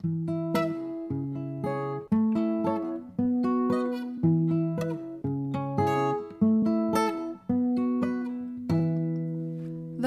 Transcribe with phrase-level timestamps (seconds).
[0.00, 0.10] The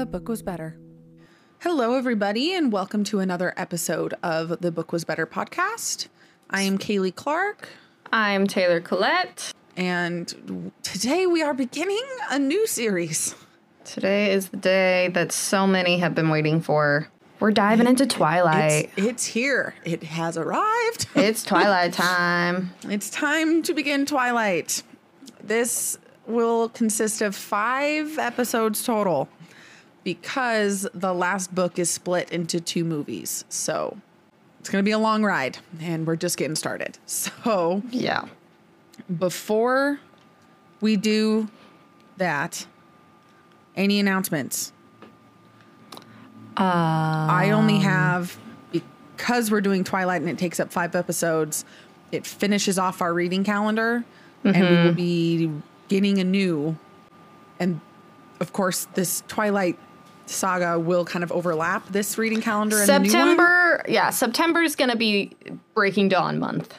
[0.06, 0.78] book was better.
[1.58, 6.08] Hello, everybody, and welcome to another episode of the Book Was Better podcast.
[6.48, 7.68] I am Kaley Clark,
[8.10, 9.52] I'm Taylor Collette.
[9.76, 12.00] and today we are beginning
[12.30, 13.34] a new series.
[13.84, 17.11] Today is the day that so many have been waiting for.
[17.42, 18.92] We're diving into Twilight.
[18.96, 19.74] It's, it's here.
[19.84, 21.08] It has arrived.
[21.16, 22.70] It's, Twilight time.
[22.84, 24.84] It's time to begin Twilight.
[25.42, 29.28] This will consist of five episodes total
[30.04, 33.44] because the last book is split into two movies.
[33.48, 33.98] So
[34.60, 36.96] it's going to be a long ride, and we're just getting started.
[37.06, 38.26] So Yeah.
[39.18, 39.98] before
[40.80, 41.48] we do
[42.18, 42.66] that,
[43.74, 44.72] any announcements?
[46.56, 48.38] Uh, I only have
[48.70, 51.64] because we're doing Twilight and it takes up five episodes.
[52.10, 54.04] It finishes off our reading calendar,
[54.44, 55.50] and we will be
[55.88, 56.76] getting a new.
[57.58, 57.80] And
[58.40, 59.78] of course, this Twilight
[60.26, 64.62] saga will kind of overlap this reading calendar and the new one, September, yeah, September
[64.62, 65.34] is going to be
[65.74, 66.78] Breaking Dawn month.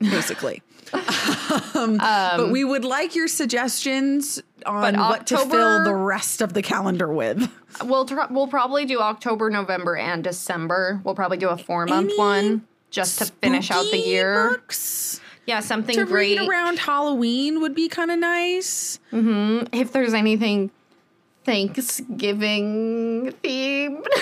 [0.00, 0.62] basically.
[1.74, 6.52] um, but we would like your suggestions on But what to fill the rest of
[6.52, 7.50] the calendar with.
[7.82, 11.00] We'll tr- we'll probably do October, November, and December.
[11.04, 14.50] We'll probably do a four month one just to finish out the year.
[14.50, 16.38] books Yeah, something to great.
[16.38, 19.00] read around Halloween would be kind of nice.
[19.10, 20.70] if there's anything
[21.44, 24.06] Thanksgiving themed.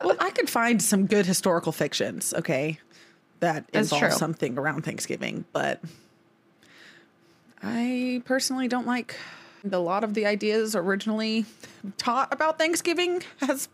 [0.00, 2.78] Well, I could find some good historical fictions, okay,
[3.40, 4.18] that That's involve true.
[4.18, 5.80] something around Thanksgiving, but
[7.62, 9.16] I personally don't like
[9.70, 11.44] a lot of the ideas originally
[11.96, 13.68] taught about Thanksgiving has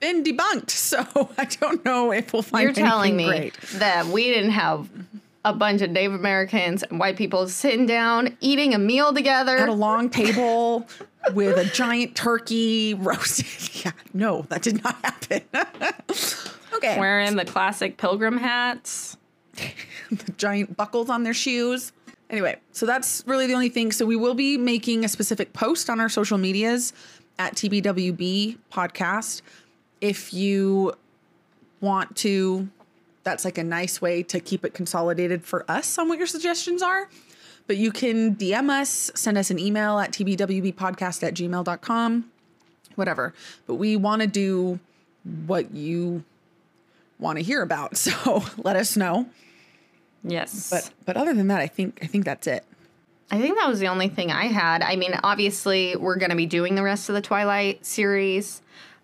[0.00, 0.70] been debunked.
[0.90, 3.54] So I don't know if we'll find You're telling me great.
[3.74, 4.88] that we didn't have
[5.44, 9.68] a bunch of Native Americans and white people sitting down eating a meal together At
[9.68, 10.86] a long table
[11.32, 13.46] with a giant turkey roasted.
[13.84, 15.42] Yeah, no, that did not happen.
[16.74, 16.98] Okay.
[16.98, 19.16] Wearing the classic pilgrim hats.
[20.10, 21.92] the giant buckles on their shoes.
[22.28, 23.90] Anyway, so that's really the only thing.
[23.92, 26.92] So we will be making a specific post on our social medias
[27.38, 29.42] at TBWB podcast.
[30.00, 30.94] If you
[31.80, 32.68] want to,
[33.24, 36.82] that's like a nice way to keep it consolidated for us on what your suggestions
[36.82, 37.08] are.
[37.66, 42.30] But you can DM us, send us an email at tbwbpodcast at gmail.com,
[42.94, 43.34] whatever.
[43.66, 44.80] But we want to do
[45.46, 46.24] what you
[47.20, 47.96] want to hear about.
[48.00, 49.26] So let us know.
[50.24, 50.70] Yes.
[50.70, 52.64] But but other than that, I think I think that's it.
[53.30, 54.82] I think that was the only thing I had.
[54.82, 58.60] I mean, obviously, we're going to be doing the rest of the Twilight series.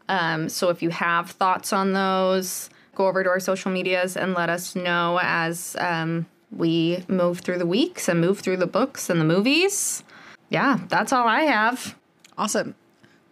[0.09, 4.34] Um, so if you have thoughts on those, go over to our social medias and
[4.34, 9.09] let us know as um, we move through the weeks and move through the books
[9.10, 10.03] and the movies.
[10.49, 11.97] Yeah, that's all I have.
[12.37, 12.75] Awesome.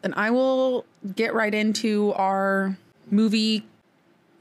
[0.03, 0.85] Then I will
[1.17, 2.77] get right into our
[3.11, 3.65] movie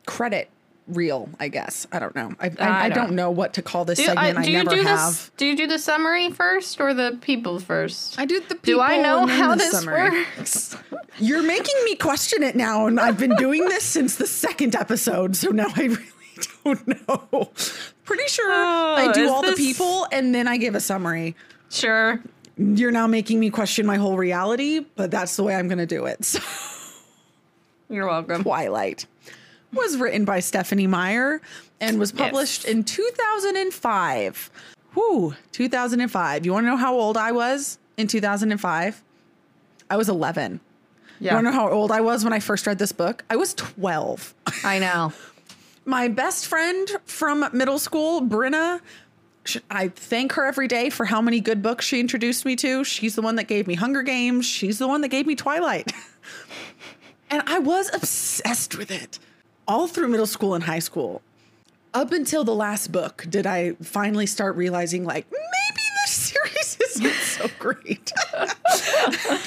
[0.06, 0.50] credit
[0.88, 1.30] reel.
[1.40, 2.34] I guess I don't know.
[2.40, 4.38] I I, I, I don't, know what to call this Do, segment.
[4.38, 5.10] I do you never do have.
[5.12, 5.32] this?
[5.38, 8.20] Do you do the summary first or the people first?
[8.20, 8.56] I do the.
[8.56, 8.66] People.
[8.66, 10.10] Do I know how this summary.
[10.38, 10.76] works?
[11.20, 15.36] You're making me question it now, and I've been doing this since the second episode,
[15.36, 16.04] so now I really
[16.66, 17.52] don't know.
[18.04, 21.36] Pretty sure I Oh, do is all the people, and then I give a summary.
[21.70, 22.20] Sure.
[22.58, 25.86] You're now making me question my whole reality, but that's the way I'm going to
[25.86, 26.26] do it.
[26.26, 26.40] So.
[27.90, 28.44] You're welcome.
[28.44, 29.06] Twilight
[29.74, 31.42] was written by Stephenie Meyer
[31.82, 34.52] and was published in 2005.
[34.94, 36.46] Whew, 2005.
[36.46, 39.04] You want to know how old I was in 2005?
[39.90, 40.60] I was 11.
[41.20, 41.34] You Yeah.
[41.36, 43.24] want to know how old I was when I first read this book?
[43.30, 44.34] I was 12.
[44.64, 45.14] I know.
[45.86, 48.80] My best friend from middle school, Brenna,
[49.70, 52.84] I thank her every day for how many good books she introduced me to.
[52.86, 54.46] She's the one that gave me Hunger Games.
[54.46, 55.92] She's the one that gave me Twilight.
[57.30, 59.20] and I was obsessed with it
[59.68, 61.22] all through middle school and high school.
[61.94, 67.14] Up until the last book, did I finally start realizing, like, maybe this series isn't
[67.14, 68.12] so great.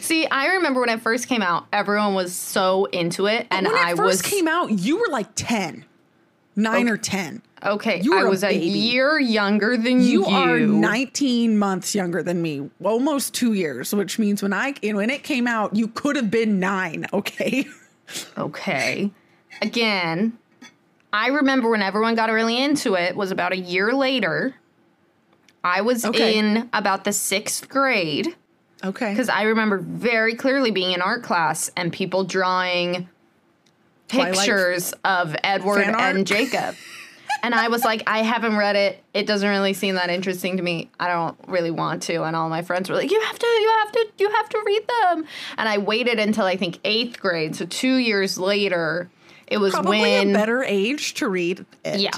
[0.00, 3.76] See, I remember when it first came out, everyone was so into it, and when
[3.76, 5.84] it I first was came out, you were like 10,
[6.56, 7.42] nine oh, or 10.
[7.62, 8.00] okay.
[8.00, 10.24] you I were a was a, year younger than you.
[10.24, 15.10] You are 19 months younger than me, almost two years, which means when I when
[15.10, 17.06] it came out, you could have been nine.
[17.12, 17.66] Okay,
[18.36, 19.10] Okay.
[19.62, 20.38] Again,
[21.12, 24.54] I remember when everyone got really into it was about a year later.
[25.62, 26.38] I was Okay.
[26.38, 28.34] in about the sixth grade
[28.82, 29.10] okay.
[29.10, 33.08] because I remember very clearly being in art class and people drawing
[34.08, 36.74] Twilight pictures of Edward and Jacob.
[37.42, 39.02] and I was like, I haven't read it.
[39.12, 40.90] It doesn't really seem that interesting to me.
[40.98, 42.22] I don't really want to.
[42.24, 44.62] And all my friends were like, You have to, you have to, you have to
[44.64, 45.26] read them.
[45.58, 47.54] And I waited until I think eighth grade.
[47.54, 49.10] So two years later,
[49.50, 52.00] it was Probably when a better age to read it.
[52.00, 52.10] Yeah.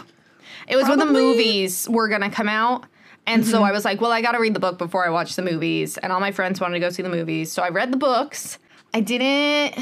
[0.69, 2.85] It was when the movies were going to come out.
[3.27, 3.65] And so mm-hmm.
[3.65, 5.97] I was like, well, I got to read the book before I watch the movies.
[5.99, 7.53] And all my friends wanted to go see the movies.
[7.53, 8.59] So I read the books.
[8.95, 9.79] I didn't,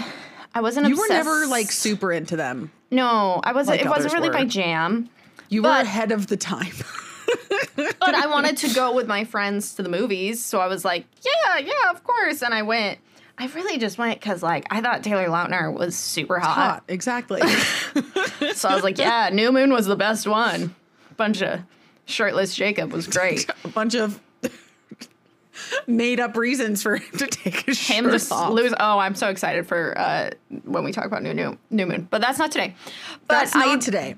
[0.54, 2.70] I wasn't You were never like super into them.
[2.90, 4.34] no, I wasn't, like it wasn't really were.
[4.34, 5.08] my jam.
[5.48, 6.72] You were ahead of the time.
[7.76, 10.44] But I wanted to go with my friends to the movies.
[10.44, 12.42] So I was like, yeah, yeah, of course.
[12.42, 12.98] And I went.
[13.40, 16.54] I really just went because, like, I thought Taylor Lautner was super hot.
[16.54, 17.40] Hot, exactly.
[18.54, 20.74] So I was like, yeah, New Moon was the best one.
[21.16, 21.60] Bunch of
[22.04, 23.48] shirtless Jacob was great.
[23.64, 24.20] a bunch of
[25.86, 28.52] made up reasons for him to take his him shirt just off.
[28.52, 28.74] lose.
[28.78, 30.30] Oh, I'm so excited for uh,
[30.64, 32.74] when we talk about new new new moon, but that's not today.
[33.26, 34.16] But That's I, not today.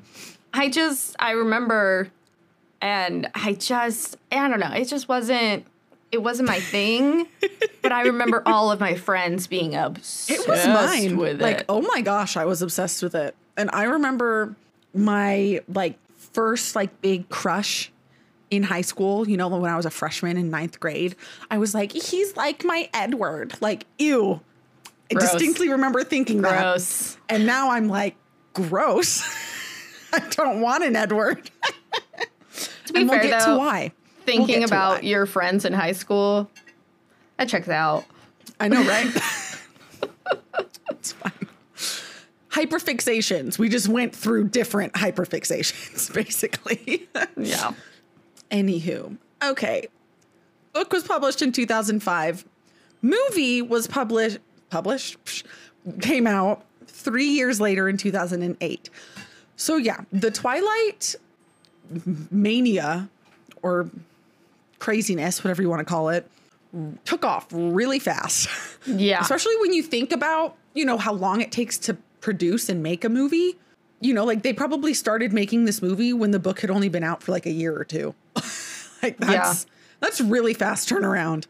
[0.53, 2.09] I just I remember,
[2.81, 4.73] and I just I don't know.
[4.73, 5.67] It just wasn't.
[6.13, 7.27] It wasn't my thing,
[7.81, 11.17] but I remember all of my friends being obsessed with It was mine.
[11.17, 11.67] with like, it.
[11.71, 13.35] oh my gosh, I was obsessed with it.
[13.57, 14.55] And I remember
[14.95, 15.99] my like
[16.33, 17.91] first like big crush
[18.51, 21.17] in high school, you know, when I was a freshman in ninth grade.
[21.51, 23.55] I was like, he's like my Edward.
[23.63, 24.41] Like, ew.
[25.11, 26.61] I distinctly remember thinking that.
[26.61, 27.17] Gross.
[27.31, 28.15] And now I'm like,
[28.53, 29.23] gross.
[30.13, 31.51] I don't want an Edward.
[32.87, 33.93] To be and we'll get though, to why.
[34.27, 36.51] We'll thinking about your friends in high school,
[37.37, 38.05] that checks out.
[38.61, 39.07] I know, right?
[40.91, 41.33] it's fine.
[42.51, 43.59] Hyperfixations.
[43.59, 47.09] We just went through different hyperfixations, basically.
[47.37, 47.73] Yeah.
[48.51, 49.89] Anywho, okay.
[50.73, 52.45] Book was published in 2005.
[53.01, 54.39] Movie was published,
[54.71, 55.45] published,
[56.01, 58.91] came out three years later in 2008.
[59.57, 61.17] So, yeah, the Twilight
[62.31, 63.09] mania
[63.63, 63.91] or
[64.83, 66.29] craziness, whatever you want to call it,
[67.05, 68.49] took off really fast.
[68.85, 69.21] Yeah.
[69.21, 73.05] Especially when you think about, you know, how long it takes to produce and make
[73.05, 73.57] a movie.
[74.01, 77.05] You know, like they probably started making this movie when the book had only been
[77.05, 78.13] out for like a year or two.
[79.05, 79.67] like that's
[80.01, 81.47] that's really fast turnaround.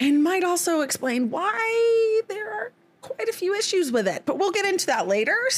[0.00, 4.50] And might also explain why there are quite a few issues with it, but we'll
[4.50, 5.36] get into that later.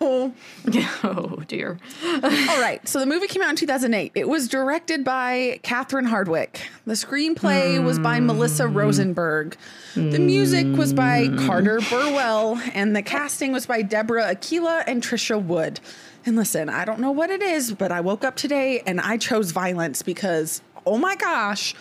[0.00, 0.32] So
[1.02, 1.78] oh dear.
[2.04, 2.20] all
[2.60, 2.80] right.
[2.86, 4.12] So the movie came out in 2008.
[4.14, 6.60] It was directed by Catherine Hardwicke.
[6.86, 8.76] The screenplay was by Melissa hmm.
[8.76, 9.56] Rosenberg.
[9.94, 11.46] The music was by hmm.
[11.46, 12.60] Carter Burwell.
[12.74, 15.80] And the casting was by Deborah Aquila and Tricia Wood.
[16.24, 19.16] And listen, I don't know what it is, but I woke up today and I
[19.16, 21.74] chose violence because, oh my gosh,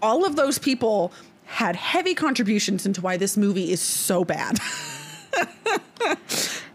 [0.00, 1.12] all of those people
[1.48, 4.58] had heavy contributions into why this movie is so bad.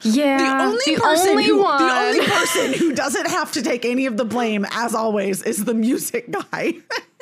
[0.06, 0.38] Yeah.
[0.38, 1.78] The only the person only who one.
[1.82, 5.64] the only person who doesn't have to take any of the blame, as always, is
[5.64, 6.74] the music guy.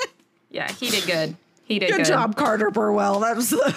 [0.50, 1.36] yeah, he did good.
[1.64, 2.06] He did Good, good.
[2.08, 3.20] job, Carter Burwell.
[3.20, 3.76] That was the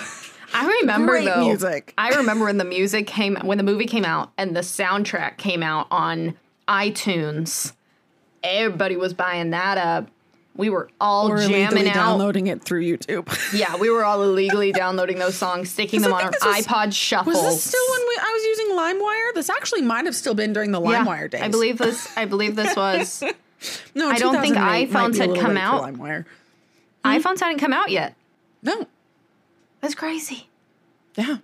[0.55, 1.45] I remember Great though.
[1.45, 1.93] music.
[1.99, 5.63] I remember when the music came when the movie came out and the soundtrack came
[5.63, 6.35] out on
[6.67, 7.73] iTunes.
[8.43, 10.09] Everybody was buying that up.
[10.57, 11.95] We were all or jamming out.
[11.95, 13.27] downloading it through YouTube.
[13.59, 17.35] Yeah, we were all illegally downloading those songs, sticking them on our was- iPod shuffles.
[17.35, 19.35] Was this still when we, I was using LimeWire?
[19.35, 21.43] This actually might have still been during the yeah, LimeWire days.
[21.43, 22.17] I believe this.
[22.17, 23.23] I believe this was.
[23.95, 25.85] No, I don't think iPhones had come out.
[25.85, 26.27] LimeWire.
[27.03, 27.11] Hmm?
[27.11, 28.15] iPhones hadn't come out yet.
[28.63, 28.87] No,
[29.81, 30.49] That's crazy.
[31.17, 31.39] yeah,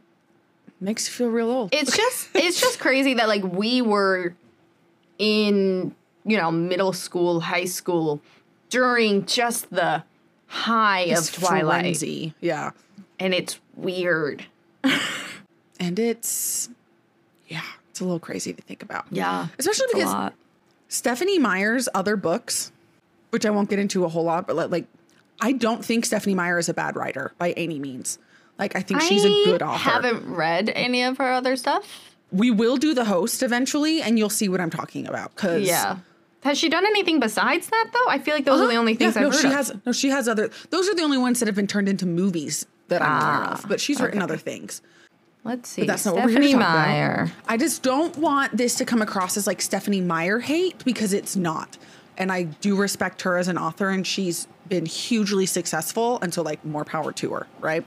[0.80, 1.70] makes you feel real old.
[1.72, 4.34] it's just it's just crazy that like we were
[5.18, 5.94] in
[6.26, 8.20] you know middle school high school
[8.70, 10.02] during just the
[10.46, 12.34] high It's of twilight frenzy.
[12.40, 12.70] Yeah,
[13.18, 14.44] and it's weird
[15.80, 16.68] and it's
[17.48, 19.06] yeah, it's a little crazy to think about.
[19.10, 20.32] yeah especially because.
[20.92, 22.72] Stephenie Meyer's other books,
[23.30, 24.86] which I won't get into a whole lot, but like,
[25.40, 28.18] I don't think Stephenie Meyer is a bad writer by any means.
[28.58, 29.72] Like I think she's a good author.
[29.72, 34.18] I haven't read any of her other stuff we will do the host eventually, and
[34.18, 35.34] you'll see what I'm talking about.
[35.36, 35.98] Cause yeah
[36.42, 39.16] has she done anything besides that though i feel like those are the only things
[39.16, 39.26] Uh-huh.
[39.26, 39.52] yeah, i've no, heard she of.
[39.54, 40.50] has no, she has other.
[40.70, 43.52] Those are the only ones that have been turned into movies that I'm aware Ah,
[43.54, 43.68] of.
[43.68, 44.82] But she's written other things.
[45.44, 46.86] let's see that's not what we're here to stephenie about.
[46.86, 51.12] meyer I just don't want this to come across as like Stephenie Meyer hate because
[51.12, 51.78] it's not.
[52.18, 56.18] And I do respect her as an author, and she's been hugely successful.
[56.20, 57.84] And so, like, more power to her, right?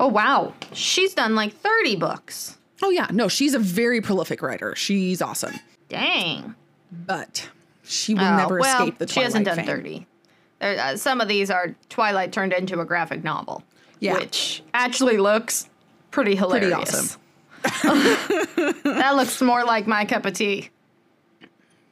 [0.00, 3.08] oh wow she's done like 30 books Oh, yeah.
[3.10, 4.76] No, she's a very prolific writer.
[4.76, 5.54] She's awesome.
[5.88, 6.54] dang
[6.92, 7.48] But
[7.88, 9.66] she will Oh, never well, escape the Twilight She hasn't done fame.
[9.66, 10.06] 30.
[10.60, 13.62] There, uh, some of these are Twilight turned into a graphic novel.
[14.00, 14.14] Yeah.
[14.18, 15.68] Which actually looks
[16.10, 16.70] pretty hilarious.
[16.70, 17.20] Pretty awesome.
[18.84, 20.70] that looks more like my cup of tea.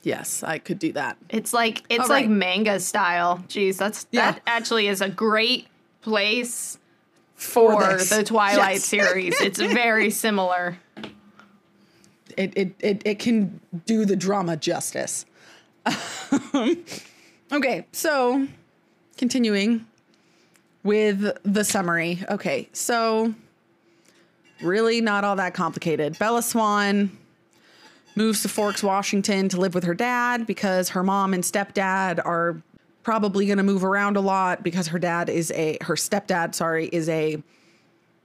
[0.03, 1.17] Yes, I could do that.
[1.29, 2.31] It's like it's All like right.
[2.31, 3.43] manga style.
[3.49, 4.33] Jeez, that's Yeah.
[4.33, 5.67] that actually is a great
[6.03, 6.79] place
[7.35, 8.11] for this.
[8.11, 8.85] the Twilight Yes.
[8.85, 9.35] series.
[9.41, 10.79] It's very similar.
[12.37, 15.27] It, it it it can do the drama justice.
[16.53, 16.85] Um,
[17.53, 18.47] okay, so
[19.17, 19.87] continuing
[20.83, 22.23] with the summary.
[22.29, 23.35] Okay, so
[24.61, 26.19] really not all that complicated.
[26.19, 27.17] Bella Swan
[28.17, 32.61] moves to Forks, Washington to live with her dad because her mom and stepdad are
[33.03, 36.89] probably going to move around a lot because her dad is a her stepdad, sorry,
[36.93, 37.41] is a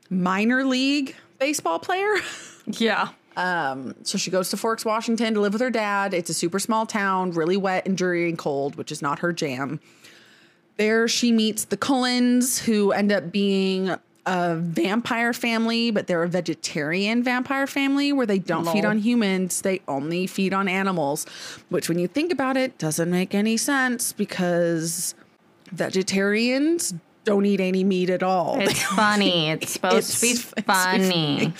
[0.09, 2.15] minor league baseball player.
[2.67, 3.09] Yeah.
[3.37, 6.13] Um, so she goes to Forks, Washington to live with her dad.
[6.13, 9.31] It's a super small town, really wet and dreary and cold, which is not her
[9.31, 9.79] jam.
[10.77, 13.95] There she meets the Cullens, who end up being
[14.25, 19.61] a vampire family, but they're a vegetarian vampire family where they don't feed on humans,
[19.61, 21.25] they only feed on animals,
[21.69, 25.15] which when you think about it doesn't make any sense because
[25.71, 28.59] vegetarians don't eat any meat at all.
[28.59, 29.49] It's funny.
[29.51, 31.53] It's supposed to be It's- it's funny.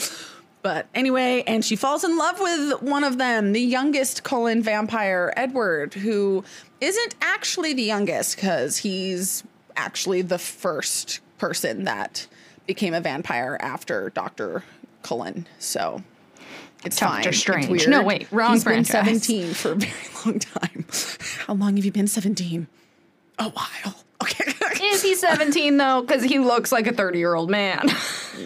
[0.62, 5.34] But anyway, and she falls in love with one of them, the youngest Cullen vampire,
[5.36, 6.44] Edward, who
[6.80, 9.44] isn't actually the youngest because he's
[9.76, 12.28] actually the first person that
[12.68, 14.64] became a vampire after Dr.
[15.02, 15.48] Cullen.
[15.58, 16.04] So
[16.86, 17.10] it's Dr.
[17.12, 17.28] fine.
[17.28, 17.68] It's Strange.
[17.70, 17.90] weird.
[17.90, 19.94] No, wait, wrong He's been 17 for a very
[20.26, 20.86] long time.
[21.48, 22.68] How long have you been 17?
[23.46, 23.96] A while.
[24.24, 24.52] Okay.
[24.94, 26.02] Is he 17 though?
[26.02, 27.88] Because he looks like a 30 year old man.
[28.38, 28.44] he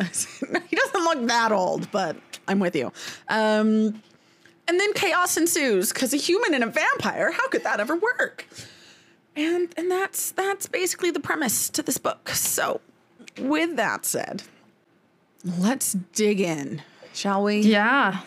[0.75, 2.15] doesn't look that old, but
[2.47, 2.91] I'm with you.
[3.29, 4.01] Um,
[4.67, 7.31] and then chaos ensues because a human and a vampire.
[7.31, 8.47] How could that ever work?
[9.35, 12.29] And and that's that's basically the premise to this book.
[12.29, 12.81] So,
[13.39, 14.43] with that said,
[15.59, 16.81] let's dig in,
[17.13, 17.59] shall we?
[17.59, 18.21] yeah.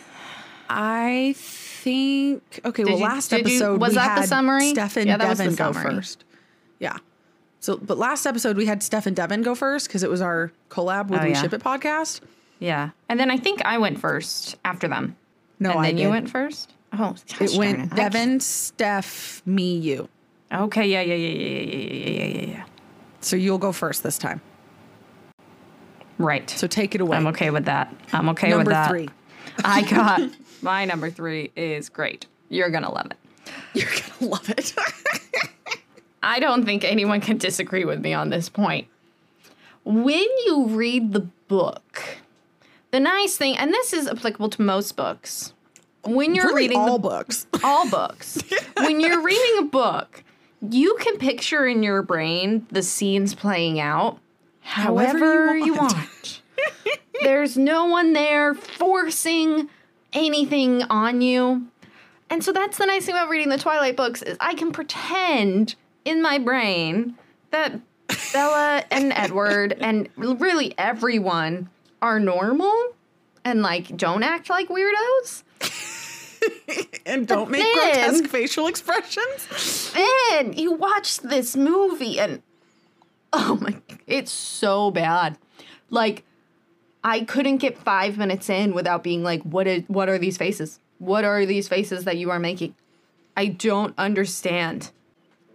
[0.69, 2.61] I think.
[2.63, 2.83] Okay.
[2.83, 4.69] Did well, you- last did you- episode was we that the summary?
[4.69, 6.23] Steph and Yeah, Devin go first.
[6.79, 6.97] Yeah.
[7.59, 10.51] So, but last episode we had Steph and Devin go first because it was our
[10.69, 11.41] collab with Oh, We yeah.
[11.41, 12.21] Ship It podcast.
[12.59, 12.91] Yeah.
[13.09, 15.15] And then I think I went first after them.
[15.59, 16.73] No, and I then you went first?
[16.93, 20.07] Oh, gosh It went darn I Devin, Steph, me, you.
[20.51, 20.87] Okay.
[20.87, 21.01] Yeah.
[21.01, 21.15] Yeah.
[21.15, 21.27] Yeah.
[21.27, 21.37] Yeah.
[21.37, 21.59] Yeah.
[21.59, 22.25] Yeah.
[22.25, 22.25] Yeah.
[22.25, 22.45] Yeah.
[22.57, 22.63] Yeah.
[23.21, 24.39] So you'll go first this time.
[26.17, 26.49] Right.
[26.49, 27.17] So take it away.
[27.17, 27.93] I'm okay with that.
[28.13, 28.89] I'm okay Number with that.
[28.89, 29.09] three.
[29.63, 30.21] I got
[30.61, 32.25] my number three is great.
[32.49, 33.17] You're gonna love it.
[33.73, 34.73] You're gonna love it.
[36.21, 38.87] I don't think anyone can disagree with me on this point.
[39.83, 42.17] When you read the book,
[42.91, 45.53] the nice thing, and this is applicable to most books,
[46.03, 47.47] when you're really reading all the, books.
[47.63, 48.41] all books,
[48.77, 50.23] when you're reading a book,
[50.61, 54.19] you can picture in your brain the scenes playing out
[54.61, 55.93] however, you, want.
[55.93, 56.41] want.
[57.21, 59.69] There's no one there forcing
[60.13, 61.67] anything on you.
[62.29, 65.75] And so that's the nice thing about reading the Twilight books is I can pretend
[66.09, 67.15] in my brain
[67.51, 67.79] that
[68.33, 71.69] Bella and Edward and really everyone
[72.01, 72.95] are normal
[73.45, 75.43] and like don't act like weirdos.
[77.05, 79.93] and don't make then- grotesque facial expressions.
[79.93, 82.41] Then you watch this movie and
[83.31, 83.75] oh my
[84.07, 85.37] it's so bad.
[85.89, 86.23] Like
[87.03, 90.79] I couldn't get 5 minutes in without being like what is what are these faces?
[90.97, 92.75] What are these faces that you are making?
[93.37, 94.91] I don't understand.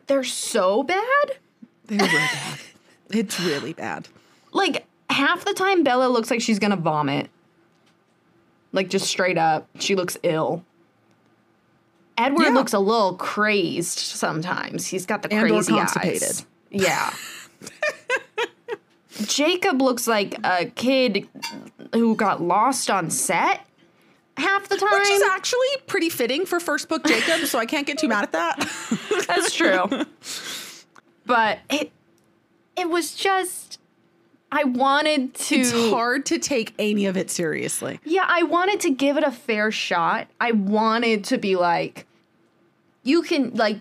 [0.06, 1.36] They're so bad.
[1.86, 2.58] They're real bad.
[3.10, 4.08] It's really bad.
[4.52, 7.30] Like half the time Bella looks like she's to vomit.
[8.72, 10.64] Like just straight up, she looks ill.
[12.18, 12.50] Edward Yeah.
[12.50, 14.86] looks a little crazed sometimes.
[14.86, 16.22] He's got the And or crazy constipated.
[16.24, 16.46] eyes.
[16.70, 17.12] Yeah.
[19.26, 21.28] Jacob looks like a kid
[21.92, 23.64] who got lost on set
[24.36, 24.92] half the time.
[24.92, 28.24] Which is actually pretty fitting for first book Jacob, so I can't get too mad
[28.24, 28.58] at that.
[29.28, 29.84] That's true.
[31.26, 31.90] but it
[32.76, 33.78] it was just
[34.52, 38.00] I wanted to It's hard to take any of it seriously.
[38.04, 40.28] Yeah, I wanted to give it a fair shot.
[40.40, 42.06] I wanted to be like
[43.02, 43.80] you can like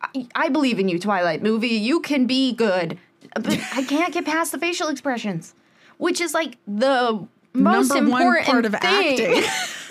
[0.00, 1.68] I, I believe in you Twilight movie.
[1.68, 2.98] You can be good.
[3.34, 5.54] But I can't get past the facial expressions,
[5.96, 8.80] which is like the most Number important part of thing.
[8.82, 9.42] acting.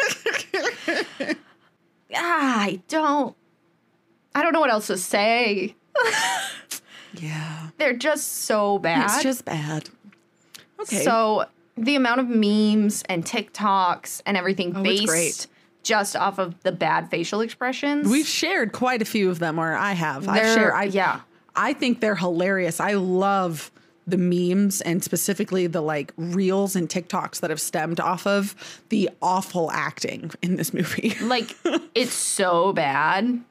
[2.13, 3.35] Ah, I don't
[4.35, 5.75] I don't know what else to say.
[7.13, 7.69] yeah.
[7.77, 9.05] They're just so bad.
[9.05, 9.89] It's just bad.
[10.81, 11.03] Okay.
[11.03, 11.45] So
[11.77, 15.47] the amount of memes and TikToks and everything Oh, based
[15.83, 18.07] just off of the bad facial expressions.
[18.07, 20.25] We've shared quite a few of them, or I have.
[20.25, 20.73] They're- shared.
[20.73, 21.21] I, yeah.
[21.55, 22.79] I think they're hilarious.
[22.79, 23.71] I love
[24.11, 28.55] the memes and specifically the like reels and TikToks that have stemmed off of
[28.89, 31.15] the awful acting in this movie.
[31.31, 31.55] Like
[31.95, 33.41] it's so bad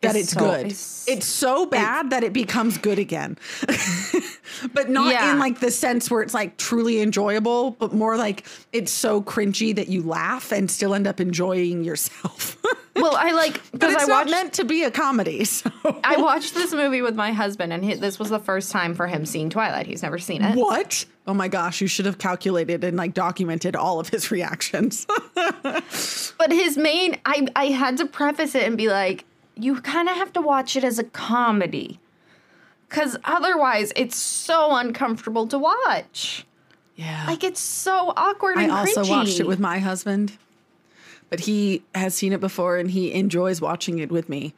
[0.00, 0.60] that It's it's, so- good.
[0.60, 3.36] it's- It's, so bad that it becomes good again.
[4.72, 5.32] but not Yeah.
[5.32, 9.74] in like the sense where it's like truly enjoyable, but more like it's so cringy
[9.74, 12.56] that you laugh and still end up enjoying yourself.
[12.94, 15.44] Well, I like because I watched meant to be a comedy.
[15.46, 15.70] So
[16.04, 19.06] I watched this movie with my husband, and he, this was the first time for
[19.06, 19.86] him seeing Twilight.
[19.86, 20.54] He's never seen it.
[20.56, 21.06] what?
[21.26, 25.06] Oh my gosh, you should have calculated and like documented all of his reactions.
[25.34, 29.24] But his main, I I had to preface it and be like,
[29.56, 31.98] you kind of have to watch it as a comedy,
[32.88, 36.46] because otherwise it's so uncomfortable to watch.
[36.96, 37.24] yeah.
[37.26, 39.10] Like it's so awkward I also cringy.
[39.10, 40.36] watched it with my husband,
[41.30, 44.54] but he has seen it before and he enjoys watching it with me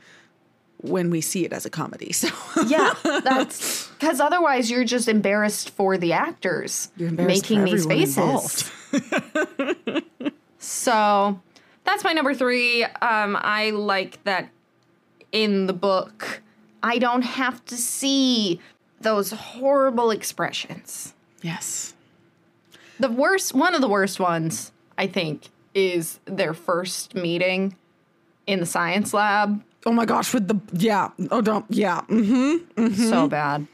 [0.78, 2.12] when we see it as a comedy.
[2.12, 2.28] So
[2.66, 7.86] yeah, that's because otherwise you're just embarrassed for the actors You're embarrassed making for these
[7.86, 8.70] faces.
[10.58, 11.40] So
[11.84, 12.84] that's my number three.
[12.84, 14.48] Um, I like that
[15.34, 16.40] in the book,
[16.82, 18.60] I don't have to see
[19.00, 21.12] those horrible expressions.
[21.42, 21.90] yes.
[23.00, 27.74] The worst, one of the worst ones, I think, is their first meeting
[28.46, 29.60] in the science lab.
[29.84, 31.10] Oh my gosh, with the yeah.
[31.32, 32.02] Oh don't yeah.
[32.08, 33.66] Mm hmm So bad.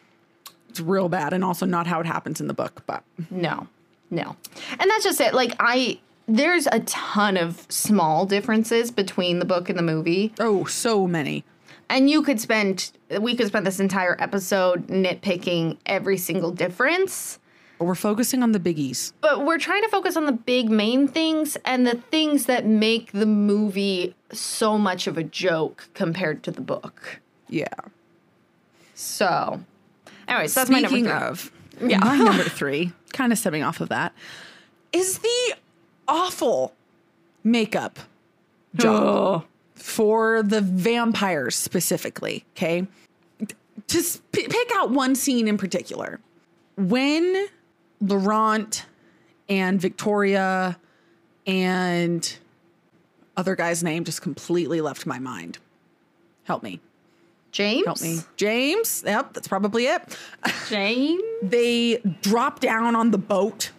[0.71, 3.69] It's real bad and also not how it happens in the book, but No,
[4.11, 4.37] no.
[4.79, 5.35] And that's just it.
[5.35, 6.01] Like, I,
[6.37, 10.33] there's a ton of small differences between the book and the movie.
[10.39, 11.45] oh, so many.
[11.89, 17.39] And you could spend, we could spend this entire episode nitpicking every single difference.
[17.79, 19.13] But we're focusing on the biggies.
[19.21, 23.11] But we're trying to focus on the big main things and the things that make
[23.13, 27.21] the movie so much of a joke compared to the book.
[27.49, 27.67] Yeah.
[28.95, 29.61] So,
[30.29, 31.13] anyways, that's my number Speaking three.
[31.29, 31.99] of, Yeah.
[31.99, 34.13] my number three, kind of stemming off of that,
[34.93, 35.55] is the
[36.11, 36.75] awful
[37.45, 37.99] makeup
[38.77, 42.45] job for the vampires specifically.
[42.57, 42.87] Okay,
[43.89, 46.21] just p- pick out one scene in particular
[46.77, 47.47] when
[48.01, 48.87] Laurent
[49.49, 50.79] and Victoria
[51.47, 52.37] and
[53.37, 55.59] other guy's name just completely left my mind.
[56.45, 56.81] Help me.
[57.53, 57.85] James?
[57.87, 58.19] Help me.
[58.37, 59.03] James.
[59.05, 60.17] Yep, that's probably it.
[60.69, 61.23] James?
[61.43, 63.73] they drop down on the boat,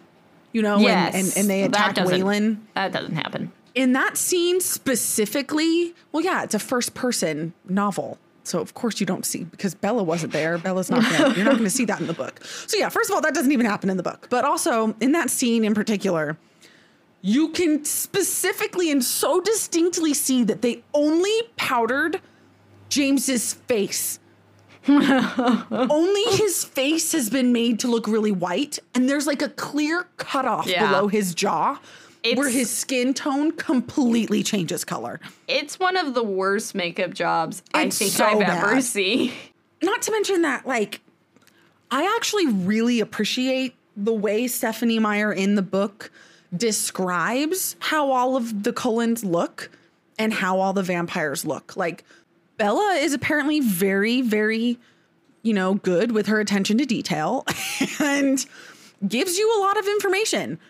[0.52, 1.14] you know, Yes.
[1.14, 2.58] and, and, and they That attack doesn't- Waylon.
[2.74, 3.52] That doesn't happen.
[3.74, 8.18] In that scene specifically, well, yeah, it's a first person novel.
[8.44, 10.58] So of course you don't see because Bella wasn't there.
[10.58, 12.40] Bella's not gonna, you're not going to see that in the book.
[12.66, 14.26] So yeah, first of all, that doesn't even happen in the book.
[14.30, 16.36] But also in that scene in particular,
[17.20, 22.20] you can specifically and so distinctly see that they only powdered
[22.88, 24.18] James's face.
[24.88, 30.06] only his face has been made to look really white, and there's like a clear
[30.16, 30.86] cutoff Yeah.
[30.86, 31.78] below his jaw
[32.34, 35.20] where his skin tone completely changes color.
[35.48, 39.32] It's one of the worst makeup jobs I think so I've ever seen.
[39.82, 41.00] Not to mention that, like,
[41.90, 46.10] I actually really appreciate the way Stephenie Meyer in the book
[46.56, 49.70] describes how all of the Cullens look
[50.18, 51.76] and how all the vampires look.
[51.76, 52.04] Like,
[52.62, 54.78] Bella is apparently very, very,
[55.42, 57.44] you know, good with her attention to detail
[58.00, 58.44] and
[59.06, 60.60] gives you a lot of information.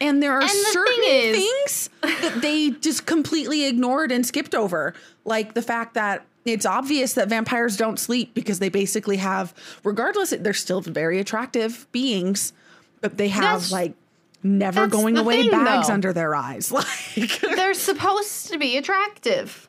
[0.00, 1.90] And there are And the certain thing is- things
[2.22, 4.94] that they just completely ignored and skipped over,
[5.26, 9.52] like the fact that it's obvious that vampires don't sleep because they basically have,
[9.84, 12.52] regardless, they're still very attractive beings,
[13.02, 13.94] but they have That's- like
[14.42, 15.94] never going away thing, bags though.
[15.94, 16.72] under their eyes.
[17.16, 19.68] Like, They're supposed to be attractive.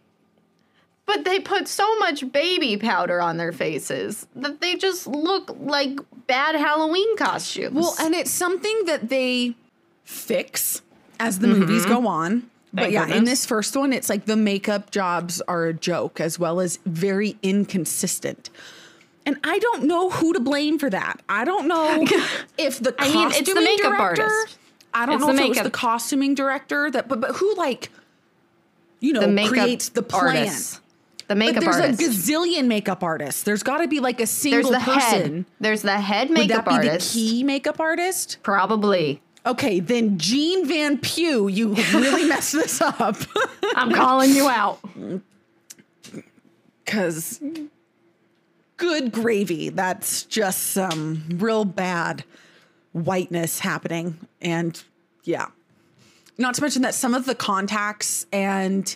[1.05, 5.99] But they put so much baby powder on their faces that they just look like
[6.25, 7.75] bad Halloween costumes.
[7.75, 9.55] Well, and it's something that they
[10.03, 10.81] fix
[11.19, 12.01] as the movies mm-hmm.
[12.03, 12.49] go on.
[12.73, 16.19] But Thank yeah, in this first one, it's like the makeup jobs are a joke
[16.19, 18.49] as well as very inconsistent.
[19.25, 21.21] And I don't know who to blame for that.
[21.29, 22.05] I don't know
[22.57, 24.23] if the I mean, it's the makeup director.
[24.23, 24.59] artist.
[24.93, 27.89] I don't It's know if it was the costuming director that, but but who like,
[28.99, 30.37] you know, the creates the plan.
[30.37, 30.81] artists.
[31.27, 32.01] The But there's artist.
[32.01, 33.43] a gazillion makeup artists.
[33.43, 35.01] There's got to be like a There's single the person.
[35.01, 35.45] head.
[35.59, 37.13] There's the head Would makeup that be artist.
[37.13, 38.38] the key makeup artist?
[38.43, 39.21] Probably.
[39.45, 43.15] Okay, then Jeanne Van Phue, you really messed this up.
[43.75, 44.79] I'm calling you out.
[46.83, 47.41] Because
[48.77, 49.69] good gravy.
[49.69, 52.23] That's just some real bad
[52.91, 54.17] whiteness happening.
[54.41, 54.81] And
[55.23, 55.47] yeah.
[56.38, 58.95] Not to mention that some of the contacts and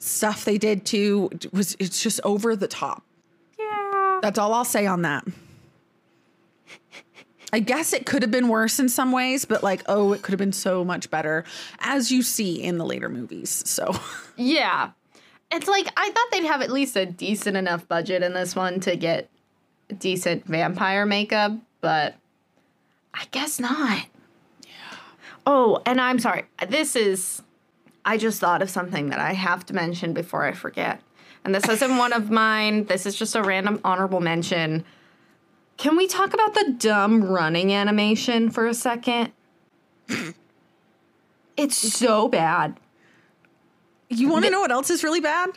[0.00, 3.02] stuff they did too was it's just over the top.
[3.58, 4.18] Yeah.
[4.22, 5.24] That's all I'll say on that.
[7.52, 10.32] I guess it could have been worse in some ways, but like, oh, it could
[10.32, 11.44] have been so much better,
[11.80, 13.62] as you see in the later movies.
[13.66, 13.98] So,
[14.36, 14.90] Yeah.
[15.50, 18.80] It's like I thought they'd have at least a decent enough budget in this one
[18.80, 19.30] to get
[19.98, 22.16] decent vampire makeup, but
[23.14, 24.04] I guess not.
[24.62, 24.70] Yeah.
[25.46, 26.44] Oh, and I'm sorry.
[26.68, 27.42] This is
[28.08, 31.02] I just thought of something that I have to mention before I forget.
[31.44, 32.86] And this isn't one of mine.
[32.86, 34.86] This is just a random honorable mention.
[35.76, 39.32] Can we talk about the dumb running animation for a second?
[41.58, 42.80] it's so bad.
[44.08, 45.50] you want to know what else is really bad?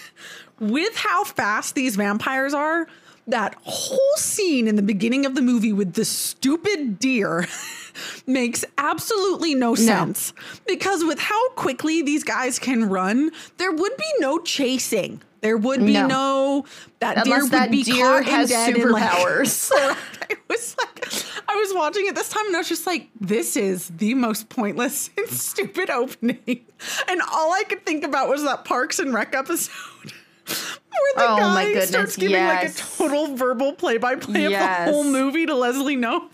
[0.58, 2.88] with how fast these vampires are,
[3.28, 7.46] that whole scene in the beginning of the movie with the stupid deer
[8.26, 10.32] makes absolutely no sense.
[10.66, 15.20] Because with how quickly these guys can run, there would be no chasing.
[15.40, 16.06] There would be No.
[16.06, 16.64] no,
[17.00, 19.72] that Unless deer would that be deer caught has and dead in, like- superpowers.
[20.30, 23.56] I was like, I was watching it this time and I was just like, this
[23.56, 26.60] is the most pointless and stupid opening.
[27.08, 29.72] And all I could think about was that Parks and Rec episode.
[30.46, 34.44] Where the Oh my guy goodness, starts giving like a total verbal play by play
[34.44, 36.28] of the whole movie to Leslie No.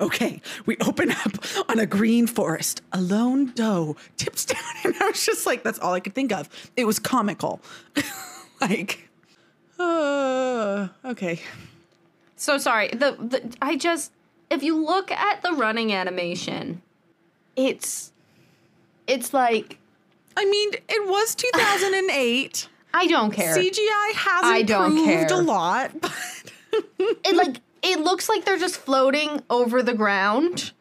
[0.00, 1.32] Okay, we open up
[1.68, 2.82] on a green forest.
[2.92, 6.32] A lone doe tips down, and I was just like, that's all I could think
[6.32, 6.48] of.
[6.76, 7.60] It was comical.
[8.60, 9.08] like,
[9.78, 11.40] uh, okay.
[12.36, 12.88] So sorry.
[12.88, 14.12] The, the I just
[14.50, 16.82] if you look at the running animation,
[17.56, 18.12] it's
[19.06, 19.78] it's like
[20.36, 22.68] I mean, it was 2008.
[22.94, 23.56] I don't care.
[23.56, 25.38] CGI has I don't improved care.
[25.38, 26.12] a lot, but
[26.98, 27.60] it like
[27.92, 30.72] it looks like they're just floating over the ground,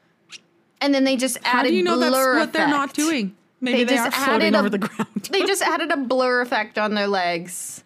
[0.82, 1.48] and then they just added.
[1.48, 3.36] how do you know that's what they're not doing?
[3.62, 5.10] Maybe They they, just are floating a- over the ground.
[5.32, 7.84] They just added a blur effect on their legs.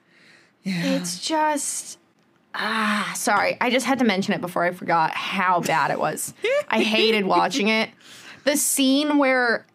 [0.63, 0.95] yeah.
[0.95, 1.97] It's just
[2.55, 3.58] ah, sorry.
[3.62, 6.34] I just had to mention it before I forgot how bad it was.
[6.69, 7.89] I hated watching it.
[8.43, 9.65] The scene where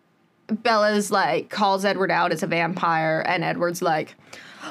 [0.49, 4.15] Bella's like calls Edward out as a vampire and Edward's like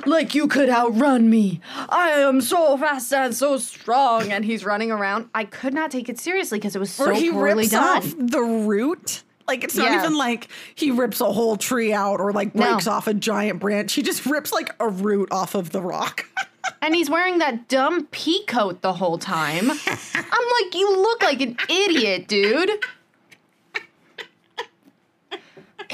[0.05, 1.59] like you could outrun me.
[1.89, 5.29] I am so fast and so strong and he's running around.
[5.33, 7.97] I could not take it seriously because it was so or he poorly rips done.
[7.97, 9.23] off the root.
[9.47, 9.99] Like it's not Yeah.
[9.99, 12.63] even like he rips a whole tree out or like No.
[12.73, 13.93] breaks off a giant branch.
[13.93, 16.25] He just rips like a root off of the rock.
[16.81, 19.69] And he's wearing that dumb pea coat the whole time.
[19.85, 22.71] I'm like, you look like an idiot, dude.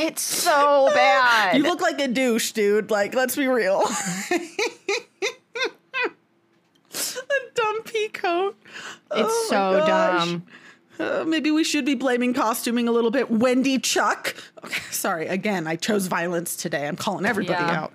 [0.01, 1.57] It's so bad.
[1.57, 2.89] you look like a douche, dude.
[2.89, 3.83] Like, let's be real.
[6.93, 8.55] a dumb pea coat.
[8.65, 10.43] it's Oh so dumb.
[10.99, 13.29] Uh, maybe we should be blaming costuming a little bit.
[13.31, 14.35] Wendy Chuck.
[14.65, 16.87] Okay, sorry, again, I chose violence today.
[16.87, 17.83] I'm calling everybody Yeah.
[17.83, 17.93] out.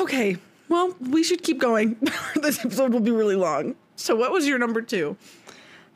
[0.00, 0.36] Okay,
[0.68, 1.96] well, we should keep going.
[2.36, 3.74] this episode will be really long.
[3.96, 5.16] So, what was your number two?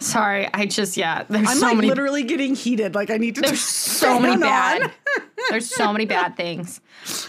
[0.05, 1.25] Sorry, I just yeah.
[1.29, 1.89] There's I'm so like many.
[1.89, 2.95] literally getting heated.
[2.95, 3.41] Like, I need to.
[3.41, 4.93] There's so many bad.
[5.51, 6.81] There's so many bad things.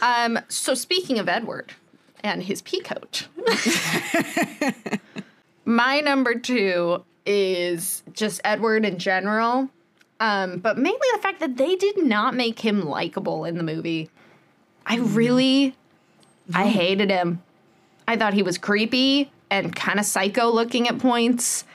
[0.02, 0.40] Um.
[0.50, 1.74] So speaking of Edward
[2.22, 3.28] and his pea coat,
[5.66, 9.70] my number two is just Edward in general.
[10.20, 14.10] Um, but mainly the fact that they did not make him likable in the movie.
[14.86, 15.76] I really,
[16.54, 17.42] I hated him.
[18.08, 21.66] I thought he was creepy and kind of psycho looking at points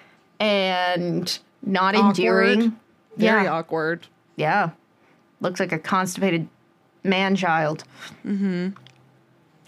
[0.40, 2.76] and not endearing.
[3.16, 3.52] Very yeah.
[3.52, 4.06] awkward.
[4.36, 4.70] Yeah.
[5.40, 6.48] Looks like a constipated
[7.04, 7.84] man child.
[8.24, 8.70] Mm-hmm.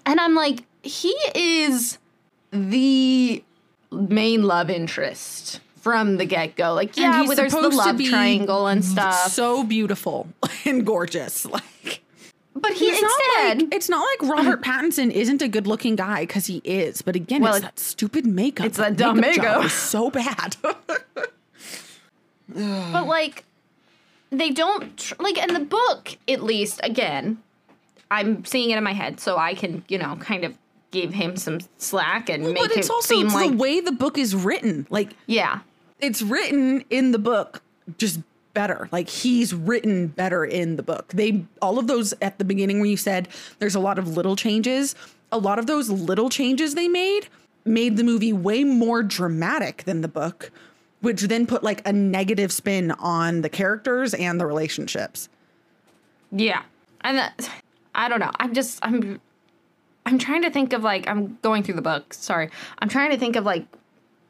[0.06, 1.98] And I'm like, he is
[2.50, 3.44] the
[3.90, 6.74] main love interest from the get go.
[6.74, 9.32] Like, yeah, there's the love triangle and stuff.
[9.32, 10.28] So beautiful
[10.64, 11.44] and gorgeous.
[11.46, 12.01] Like,
[12.54, 15.96] but he It's not instead, like it's not like Robert Pattinson isn't a good looking
[15.96, 18.66] guy because he is, but again, Well, it's that stupid makeup.
[18.66, 19.64] it's that dumb makeup.
[19.64, 20.56] is so bad.
[22.48, 23.44] but like,
[24.30, 27.38] they don't, tr- like, in the book, at least, again,
[28.10, 30.56] I'm seeing it in my head, so I can, you know, kind of
[30.92, 33.80] give him some slack and make but it it's also seem it's like, the way
[33.80, 34.86] the book is written.
[34.90, 35.60] Like yeah.
[35.98, 37.62] it's written in the book
[37.98, 38.20] just
[38.54, 38.88] better.
[38.92, 41.08] Like he's written better in the book.
[41.08, 44.36] They all of those at the beginning when you said there's a lot of little
[44.36, 44.94] changes,
[45.30, 47.28] a lot of those little changes they made
[47.64, 50.50] made the movie way more dramatic than the book,
[51.00, 55.28] which then put like a negative spin on the characters and the relationships.
[56.30, 56.62] Yeah.
[57.02, 57.50] And that,
[57.94, 58.30] I don't know.
[58.38, 59.20] I'm just I'm
[60.06, 62.14] I'm trying to think of like I'm going through the book.
[62.14, 62.50] Sorry.
[62.78, 63.66] I'm trying to think of like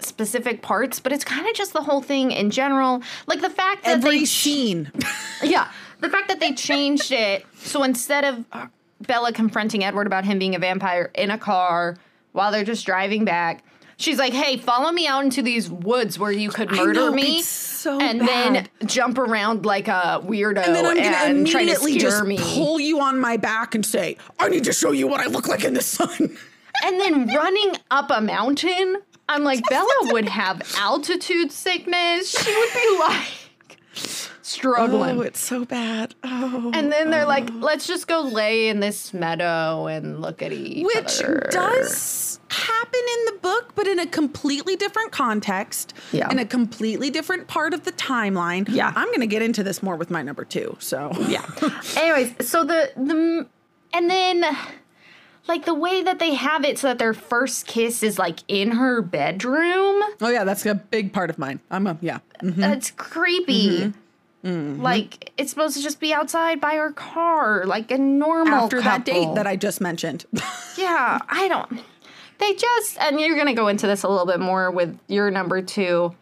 [0.04, 3.02] specific parts, but it's kind of just the whole thing in general.
[3.26, 4.90] Like the fact that Every they scene.
[5.42, 8.44] yeah, the fact that they changed it so instead of
[9.00, 11.96] Bella confronting Edward about him being a vampire in a car
[12.32, 13.64] while they're just driving back,
[14.02, 17.40] She's like, "Hey, follow me out into these woods where you could murder know, me,
[17.42, 18.68] so and bad.
[18.80, 22.24] then jump around like a weirdo and then I'm gonna and try to immediately just
[22.24, 25.26] me." pull you on my back and say, "I need to show you what I
[25.26, 26.36] look like in the sun."
[26.84, 28.96] and then running up a mountain.
[29.28, 32.30] I'm like, Bella would have altitude sickness.
[32.30, 33.28] She would be like
[34.42, 35.18] struggling.
[35.18, 36.14] Oh, it's so bad.
[36.24, 37.58] Oh, and then they're like, oh.
[37.58, 40.84] let's just go lay in this meadow and look at each other.
[40.84, 41.48] which other.
[41.50, 46.30] does happen in the book, but in a completely different context, Yeah.
[46.30, 48.66] in a completely different part of the timeline.
[48.68, 48.92] Yeah.
[48.94, 50.76] I'm gonna get into this more with my number two.
[50.80, 51.46] So yeah.
[51.96, 53.46] Anyways, so the the
[53.94, 54.44] and then
[55.48, 58.72] like the way that they have it so that their first kiss is like in
[58.72, 60.02] her bedroom.
[60.20, 61.60] Oh yeah, that's a big part of mine.
[61.70, 62.18] I'm a yeah.
[62.42, 62.56] Mhm.
[62.56, 63.92] That's creepy.
[64.44, 69.04] Like it's supposed to just be outside by her car, like a normal After that
[69.04, 70.24] date that I just mentioned.
[70.78, 71.82] Yeah, I don't.
[72.38, 75.30] They just, and you're going to go into this a little bit more with your
[75.30, 76.12] number two,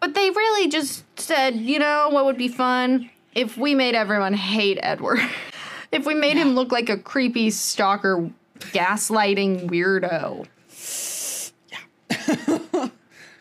[0.00, 4.32] but they really just said, you know, what would be fun if we made everyone
[4.32, 5.20] hate Edward?
[5.92, 8.30] if we made him look like a creepy stalker,
[8.64, 10.46] gaslighting weirdo.
[11.70, 11.78] Yeah.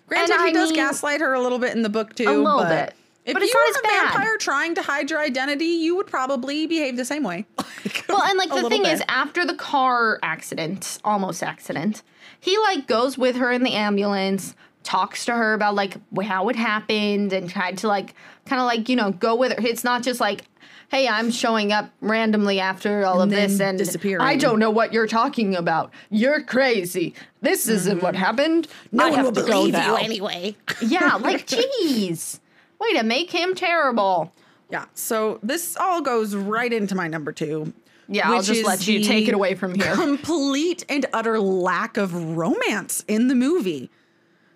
[0.07, 2.25] Granted, And he I does mean- gaslight her a little bit in the book too.
[2.29, 2.95] A little but bit.
[3.23, 4.13] If But you were a bad.
[4.13, 7.45] vampire trying to hide your identity, you would probably behave the same way.
[8.09, 12.03] Well, and like the thing is, after the car accident, almost accident,
[12.41, 14.53] he like goes with her in the ambulance,
[14.83, 18.13] talks to her about like how it happened, and tried to like
[18.45, 19.65] kind of like you know go with her.
[19.65, 20.41] It's not just like.
[20.91, 24.19] Hey, I'm showing up randomly after all And of this and disappearing.
[24.19, 25.89] I don't know what you're talking about.
[26.09, 27.13] You're crazy.
[27.41, 28.23] This isn't what mm-hmm.
[28.23, 28.67] happened.
[28.91, 30.57] No I one have will believe you anyway.
[30.81, 32.41] Yeah, like jeez.
[32.77, 34.33] Way to make him terrible.
[34.69, 34.83] Yeah.
[34.93, 37.71] So this all goes right into my number two.
[38.09, 39.95] Yeah, I'll just let you take it away from here.
[39.95, 43.89] Complete and utter lack of romance in the movie.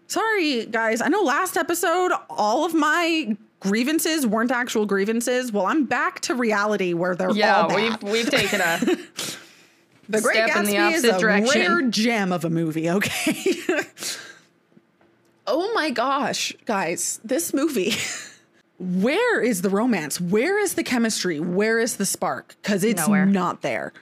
[0.07, 1.01] Sorry, guys.
[1.01, 3.37] I know last episode, all of my
[3.69, 5.51] grievances weren't actual grievances.
[5.51, 8.01] Well, I'm back to reality where they're Yeah, all bad.
[8.04, 8.78] we've we've taken a
[10.10, 11.62] the Great step in the Gatsby is a direction.
[11.62, 12.89] rare gem of a movie.
[12.89, 13.54] Okay.
[15.47, 17.93] oh my gosh, guys, this movie.
[18.78, 20.19] Where is the romance?
[20.19, 21.39] Where is the chemistry?
[21.39, 22.56] Where is the spark?
[22.62, 23.25] Because it's Nowhere.
[23.25, 23.93] not there.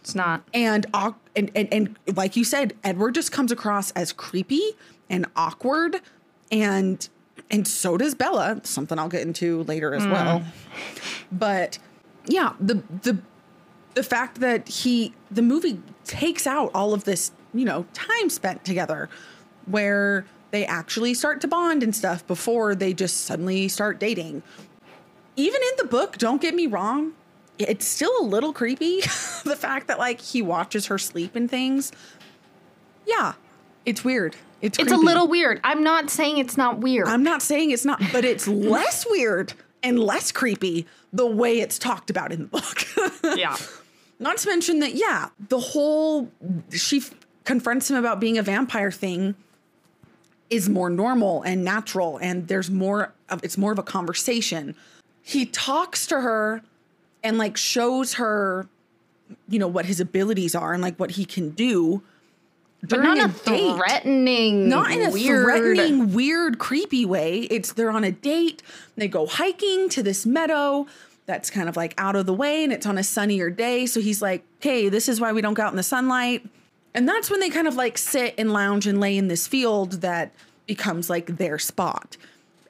[0.00, 0.42] It's not.
[0.52, 0.84] and,
[1.36, 4.72] and and and like you said, Edward just comes across as creepy
[5.08, 6.00] and awkward,
[6.50, 7.08] and
[7.50, 8.60] and so does Bella.
[8.64, 10.40] Something I'll get into later as well.
[10.40, 10.44] Mm.
[11.32, 11.78] But
[12.26, 13.18] yeah, the the
[13.94, 18.64] the fact that he the movie takes out all of this, you know, time spent
[18.64, 19.08] together,
[19.66, 24.42] where they actually start to bond and stuff before they just suddenly start dating.
[25.36, 27.12] Even in the book, don't get me wrong,
[27.58, 29.00] it's still a little creepy.
[29.44, 31.92] the fact that like he watches her sleep and things.
[33.06, 33.34] Yeah,
[33.84, 34.36] it's weird.
[34.62, 35.60] It's It's a little weird.
[35.64, 37.08] I'm not saying it's not weird.
[37.08, 41.78] I'm not saying it's not, but it's less weird and less creepy the way it's
[41.78, 43.36] talked about in the book.
[43.38, 43.56] yeah.
[44.18, 46.30] Not to mention that, yeah, the whole
[46.72, 47.12] she f-
[47.44, 49.34] confronts him about being a vampire thing
[50.48, 54.74] is more normal and natural, and there's more of it's more of a conversation.
[55.22, 56.62] He talks to her
[57.22, 58.68] and like shows her,
[59.48, 62.02] you know, what his abilities are and like what he can do.
[62.82, 65.44] But not a date threatening, not in a weird.
[65.44, 67.40] threatening, weird, creepy way.
[67.42, 68.62] It's they're on a date.
[68.96, 70.86] They go hiking to this meadow
[71.24, 73.86] that's kind of like out of the way, and it's on a sunnier day.
[73.86, 76.46] So he's like, "Hey, this is why we don't go out in the sunlight."
[76.94, 80.00] And that's when they kind of like sit and lounge and lay in this field
[80.00, 80.32] that
[80.66, 82.16] becomes like their spot.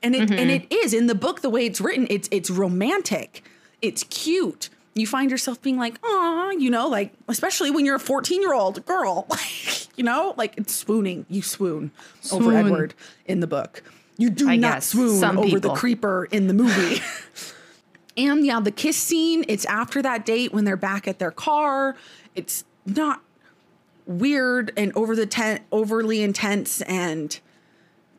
[0.03, 0.51] And it and mm-hmm.
[0.51, 2.07] it is in the book the way it's written.
[2.11, 3.45] It's it's romantic.
[3.83, 4.69] It's cute.
[4.97, 8.55] You find yourself being like, "Aw," you know, like especially when you're a 14 year
[8.55, 11.27] old girl, like you know, like it's swooning.
[11.29, 11.91] You swoon,
[12.33, 12.95] over Edward
[13.27, 13.83] in the book.
[14.17, 17.03] You do I not swoon over the creeper in the movie.
[18.17, 19.45] and yeah, the kiss scene.
[19.49, 21.95] It's after that date when they're back at their car.
[22.35, 23.21] It's not
[24.07, 27.39] weird and over the ten- overly intense and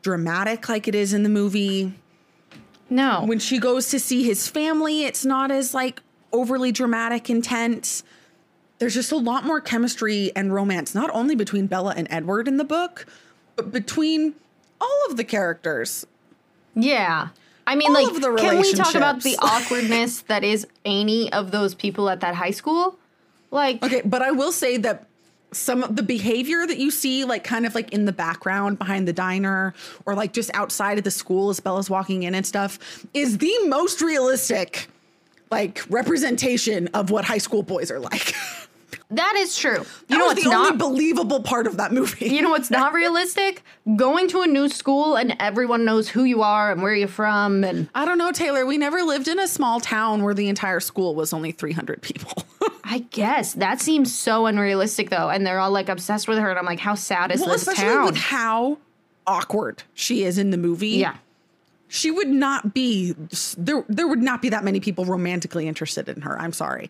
[0.04, 1.94] dramatic like it is in the movie.
[2.90, 3.24] No.
[3.26, 8.04] When she goes to see his family, it's not as like overly dramatic, intense.
[8.80, 12.58] There's just a lot more chemistry and romance, not only between Bella and Edward in
[12.58, 13.06] the book,
[13.56, 14.36] but between
[14.80, 16.06] all of the characters.
[16.76, 17.30] yeah.
[17.70, 21.76] I mean, All like, can we talk about the awkwardness that is any of those
[21.76, 22.98] people at that high school?
[23.52, 25.06] Like, Okay, but I will say that
[25.52, 29.06] some of the behavior that you see, like kind of like in the background behind
[29.06, 29.74] the diner
[30.06, 33.54] or like just outside of the school as Bella's walking in and stuff, is the
[33.66, 34.88] most realistic
[35.51, 38.33] like representation of what high school boys are like.
[39.10, 39.71] That is true.
[39.79, 42.27] You That know what's the only not believable part of that movie.
[42.27, 43.63] you know what's not realistic?
[43.95, 47.63] Going to a new school and everyone knows who you are and where you're from
[47.63, 48.65] and I don't know, Taylor.
[48.65, 52.43] We never lived in a small town where the entire school was only 300 people.
[52.83, 55.29] I guess that seems so unrealistic though.
[55.29, 57.62] And they're all like obsessed with her and I'm like, how sad is well, this
[57.62, 58.05] especially town?
[58.07, 58.77] with how
[59.25, 60.89] awkward she is in the movie.
[60.89, 61.15] yeah.
[61.89, 63.13] She would not be
[63.58, 66.39] there there would not be that many people romantically interested in her.
[66.39, 66.89] I'm sorry.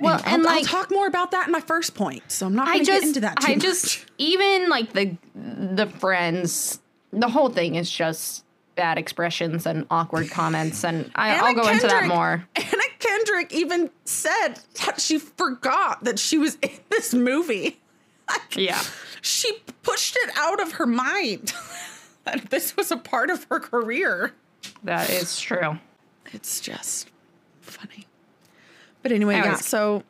[0.00, 2.22] Well, I'll, and I'll talk more about that in my first point.
[2.30, 3.62] So I'm not I going to just get into that too I much.
[3.62, 6.80] just even like the the friends
[7.12, 8.44] the whole thing is just
[8.76, 12.44] bad expressions and awkward comments and I, i'll go into that Kendrick- more.
[12.56, 17.78] Anna Kendrick even said that she forgot that she was in this movie.
[18.56, 18.80] Yeah.
[19.20, 21.52] She pushed it out of her mind
[22.24, 24.32] that this was a part of her career.
[24.82, 25.78] That is true.
[26.32, 27.10] It's just
[27.60, 28.06] funny.
[29.02, 30.02] But anyway, yeah, so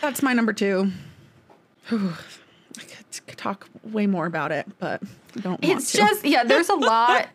[0.00, 0.90] that's my number two.
[1.88, 2.12] Whew.
[2.78, 5.02] I could, could talk way more about it, but
[5.36, 7.28] I don't want It's just yeah, there's a lot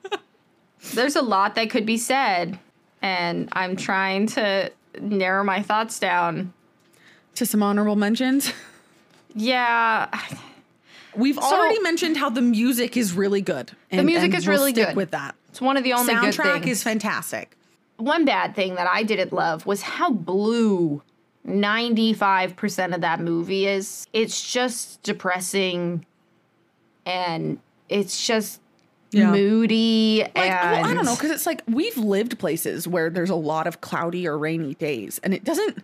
[0.93, 2.59] there's a lot that could be said
[3.01, 6.53] and I'm trying to narrow my thoughts down.
[7.35, 8.51] to some honorable mentions.
[9.35, 10.09] Yeah,
[11.15, 13.71] We've already mentioned how the music is really good.
[13.91, 14.95] And, the music is we'll really stick good.
[14.97, 15.35] with that.
[15.49, 17.55] it's one of the only good Soundtrack is fantastic.
[17.97, 21.01] one bad thing that I didn't love was how blue
[21.47, 24.05] 95% of that movie is.
[24.13, 26.05] It's just depressing
[27.05, 28.59] and it's just
[29.11, 29.31] Yeah.
[29.31, 33.29] moody Like, and well, I don't know, because it's like we've lived places where there's
[33.29, 35.77] a lot of cloudy or rainy days, and it doesn't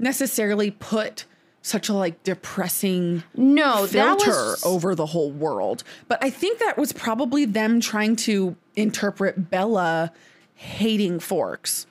[0.00, 1.24] necessarily put
[1.62, 5.84] such a like depressing no, filter was over the whole world.
[6.08, 10.12] But I think that was probably them trying to interpret Bella
[10.54, 11.86] hating Forks.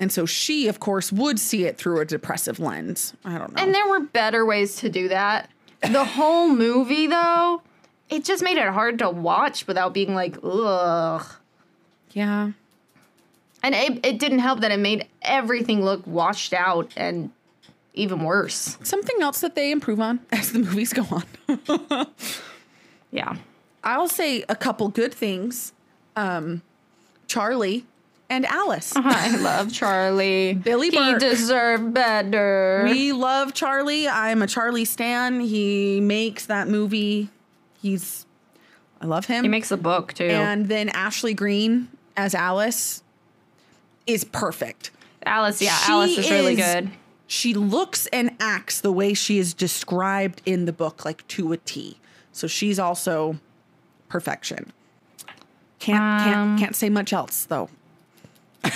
[0.00, 3.14] And so she, of course, would see it through a depressive lens.
[3.24, 3.62] I don't know.
[3.62, 5.48] And there were better ways to do that.
[5.80, 7.62] The whole movie, though,
[8.08, 11.24] it just made it hard to watch without being like, ugh.
[12.12, 12.52] yeah.
[13.62, 17.30] And it, it didn't help that it made everything look washed out and
[17.94, 18.78] even worse.
[18.82, 22.06] Something else that they improve on as the movies go on.
[23.10, 23.36] Yeah.
[23.84, 25.74] I'll say a couple good things.
[26.16, 26.62] Um,
[27.26, 27.84] Charlie
[28.30, 28.94] and Alice.
[28.96, 30.54] I love Charlie.
[30.54, 31.20] Billy Burke.
[31.22, 32.86] He deserved better.
[32.88, 34.08] We love Charlie.
[34.08, 35.40] I'm a Charlie stan.
[35.40, 37.28] He makes that movie.
[37.82, 38.24] He's,
[39.02, 39.42] I love him.
[39.44, 40.24] he makes a book, too.
[40.24, 43.02] and then Ashley Greene as Alice
[44.06, 44.90] is perfect.
[45.26, 46.90] Alice, yeah, She Alice is really good.
[47.32, 51.56] She looks and acts the way she is described in the book, like to a
[51.56, 51.96] T.
[52.30, 53.38] So she's also
[54.10, 54.70] perfection.
[55.78, 57.70] Can't Um, can't can't say much else though.
[58.62, 58.72] trying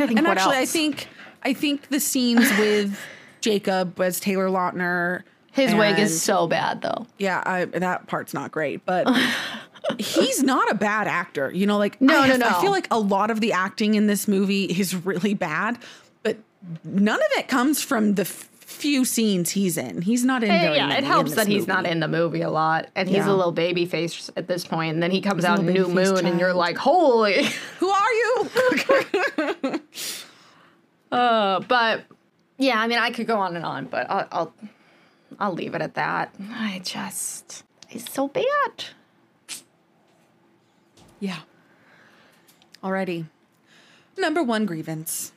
[0.00, 1.08] to think And what actually, I think
[1.42, 3.00] I think the scenes with
[3.40, 5.22] Jacob as Taylor Lautner.
[5.50, 7.06] his wig is so bad, though.
[7.16, 9.08] yeah, I, that part's not great, but
[9.98, 11.50] he's not a bad actor.
[11.54, 12.48] You know, like No, I, no, no.
[12.48, 16.11] I feel like a lot of the acting in this movie is really bad, but
[16.84, 20.02] none of it comes from the f- few scenes he's in.
[20.02, 20.48] He's not in.
[20.48, 23.30] Very yeah, it helps that he's not in the movie a lot, and he's Yeah.
[23.30, 24.94] a little baby face at this point.
[24.94, 27.44] And then he comes a out in New Moon, and you're like, "Holy!"
[27.80, 28.50] Who are you?
[31.10, 32.04] Uh, but
[32.56, 34.54] yeah, I mean, I could go on and on, but I'll I'll,
[35.38, 36.34] I'll leave it at that.
[36.50, 38.44] I just it's so bad.
[41.20, 41.40] yeah.
[42.82, 43.26] Alrighty.
[44.16, 45.32] Number one grievance.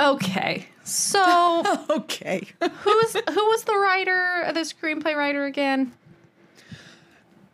[0.00, 2.46] Okay, so Okay.
[2.60, 5.92] who's who was the writer, the screenplay writer again?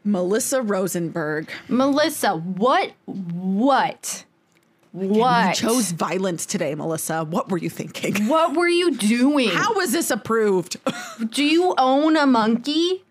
[0.04, 1.50] Melissa Rosenberg.
[1.68, 2.36] Melissa.
[2.36, 2.92] What?
[3.06, 4.24] What?
[4.92, 5.60] What?
[5.60, 7.24] You chose violence today, Melissa.
[7.24, 8.28] What were you thinking?
[8.28, 9.48] what were you doing?
[9.48, 10.76] How was this approved?
[11.30, 13.02] do you own a monkey?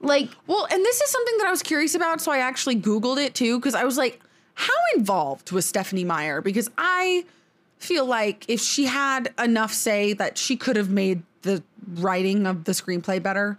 [0.00, 3.22] Like, well, and this is something that I was curious about, so I actually Googled
[3.22, 4.20] it too, because I was like,
[4.54, 6.40] how involved was Stephenie Meyer?
[6.40, 7.24] Because I
[7.84, 11.62] feel like if she had enough say that she could have made the
[11.96, 13.58] writing of the screenplay better.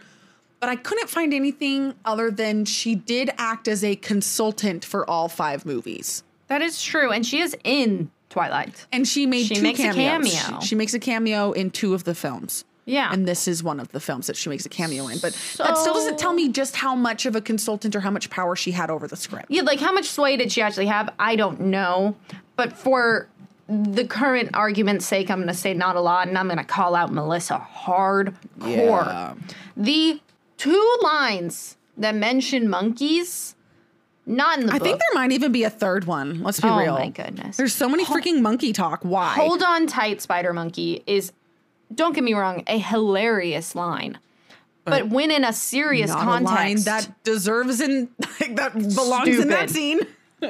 [0.60, 5.28] But I couldn't find anything other than she did act as a consultant for all
[5.28, 6.24] five movies.
[6.48, 8.86] that is true, and she is in Twilight.
[8.92, 10.34] And she made She two makes a cameos.
[10.34, 10.60] cameo.
[10.62, 12.66] She, she makes a cameo in two of the films.
[12.86, 13.10] Yeah.
[13.12, 15.18] And this is one of the films that she makes a cameo in.
[15.20, 18.30] But that still doesn't tell me just how much of a consultant or how much
[18.30, 19.48] power she had over the script.
[19.50, 21.12] Yeah, like how much sway did she actually have?
[21.18, 22.16] I don't know.
[22.56, 23.28] But for
[23.68, 26.64] the current argument's sake, I'm going to say not a lot, and I'm going to
[26.64, 28.36] call out Melissa hardcore.
[28.60, 29.34] Yeah.
[29.76, 30.22] The
[30.58, 33.56] two lines that mention monkeys,
[34.26, 34.88] not in the I book.
[34.88, 36.44] think there might even be a third one.
[36.44, 36.96] Let's be oh real.
[36.96, 37.58] Oh my goodness.
[37.58, 39.02] There's so many freaking monkey talk.
[39.04, 39.34] Why?
[39.34, 41.32] Hold on tight, Spider Monkey is
[41.94, 44.20] don't get me wrong, a hilarious line.
[44.84, 48.10] But, when in a serious Not a line context, that deserves in
[48.40, 50.02] like, that belongs in that scene.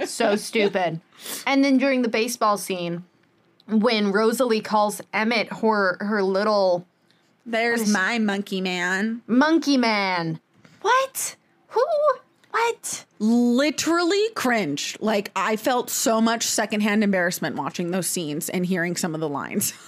[0.06, 1.00] So stupid.
[1.48, 3.04] And then during the baseball scene,
[3.68, 6.86] when Rosalie calls Emmett her her little
[7.46, 9.22] There's my monkey man.
[9.28, 10.39] monkey man.
[10.82, 11.36] What?
[11.70, 11.86] Who?
[12.52, 13.06] What?
[13.20, 14.98] Literally cringe.
[15.00, 19.30] Like I felt so much secondhand embarrassment watching those scenes and hearing some of the
[19.30, 19.74] lines.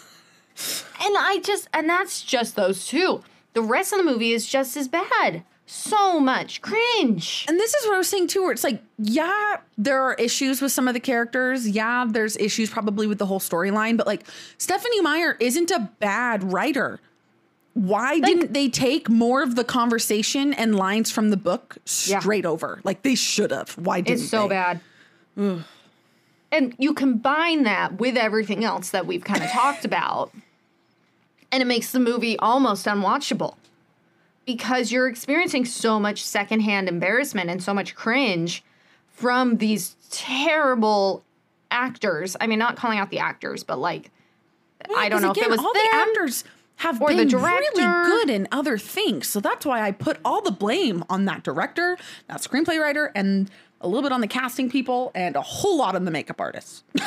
[1.05, 3.23] And I just and that's just those two.
[3.53, 5.43] The rest of the movie is just as bad.
[5.69, 7.45] So much cringe.
[7.49, 10.61] And this is what I was saying too, where it's like, yeah, there are issues
[10.61, 11.67] with some of the characters.
[11.67, 14.23] Yeah, there's issues probably with the whole storyline, but like
[14.57, 17.01] Stephenie Meyer isn't a bad writer.
[17.73, 22.19] Why didn't they take more of the conversation and lines from the book Yeah.
[22.19, 22.79] straight over?
[22.85, 23.71] Like they should have.
[23.77, 24.23] Why didn't they?
[24.23, 24.55] It's so they?
[24.55, 24.79] bad.
[26.51, 30.31] and you combine that with everything else that we've kind of talked about,
[31.51, 33.55] and it makes the movie almost unwatchable
[34.47, 38.63] because you're experiencing so much secondhand embarrassment and so much cringe
[39.07, 41.23] from these terrible
[41.69, 42.35] actors.
[42.41, 44.09] I mean, not calling out the actors, but like,
[44.95, 45.83] I don't know if it was all them.
[45.91, 46.43] the actors
[46.77, 47.81] have or the been director.
[47.81, 49.27] really good in other things.
[49.27, 53.51] So that's why I put all the blame on that director, that screenplay writer, and
[53.81, 56.83] a little bit on the casting people, and a whole lot on the makeup artists.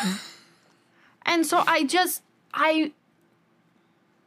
[1.23, 2.23] And so I just
[2.53, 2.93] I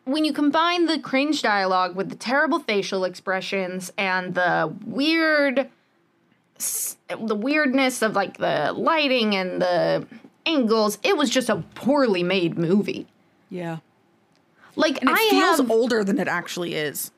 [0.05, 5.69] when you combine the cringe dialogue with the terrible facial expressions and the weird
[6.57, 10.07] the weirdness of like the lighting and the
[10.45, 13.07] angles, it was just a poorly made movie.
[13.49, 13.77] Yeah.
[14.75, 17.11] Like And it I feels have older than it actually is.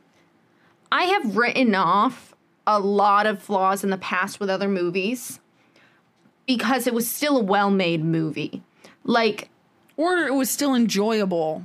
[0.92, 2.36] I have written off
[2.68, 5.40] a lot of flaws in the past with other movies
[6.48, 8.64] because it was still a well-made movie.
[9.04, 9.50] Like
[9.98, 11.64] Or it was still enjoyable.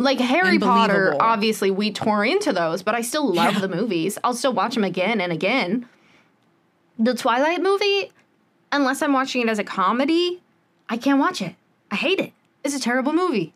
[0.00, 3.60] Like Harry Potter, obviously we tore into those, but I still love Yeah.
[3.60, 4.18] the movies.
[4.24, 5.88] I'll still watch them again and again.
[6.98, 8.10] The Twilight movie,
[8.72, 10.42] unless I'm watching it as a comedy,
[10.88, 11.54] I can't watch it.
[11.90, 12.32] I hate it.
[12.64, 13.52] It's a terrible movie.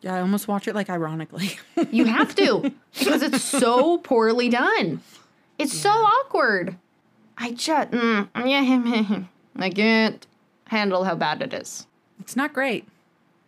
[0.00, 1.58] Yeah, I almost watch it like ironically.
[1.90, 5.00] You have to because it's so poorly done.
[5.58, 6.76] It's so awkward.
[7.36, 9.24] I just mm, yeah,
[9.56, 10.26] I can't
[10.68, 11.86] handle how bad it is.
[12.20, 12.86] it's not great.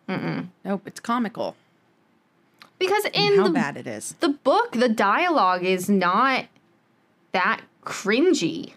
[0.09, 0.49] Mm-mm.
[0.65, 1.57] Nope, it's comical.
[2.87, 4.15] Because in How the bad it is.
[4.21, 6.47] the book, the dialogue is not
[7.33, 8.73] that cringy.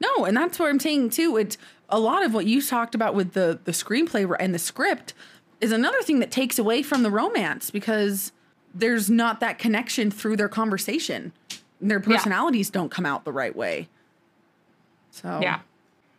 [0.00, 1.36] No, and that's what I'm saying too.
[1.36, 1.58] It's
[1.88, 5.14] a lot of what you talked about with the the screenplay and the script
[5.60, 8.32] is another thing that takes away from the romance because
[8.74, 11.32] there's not that connection through their conversation.
[11.80, 13.88] Their personalities don't come out the right way.
[15.10, 15.60] So yeah.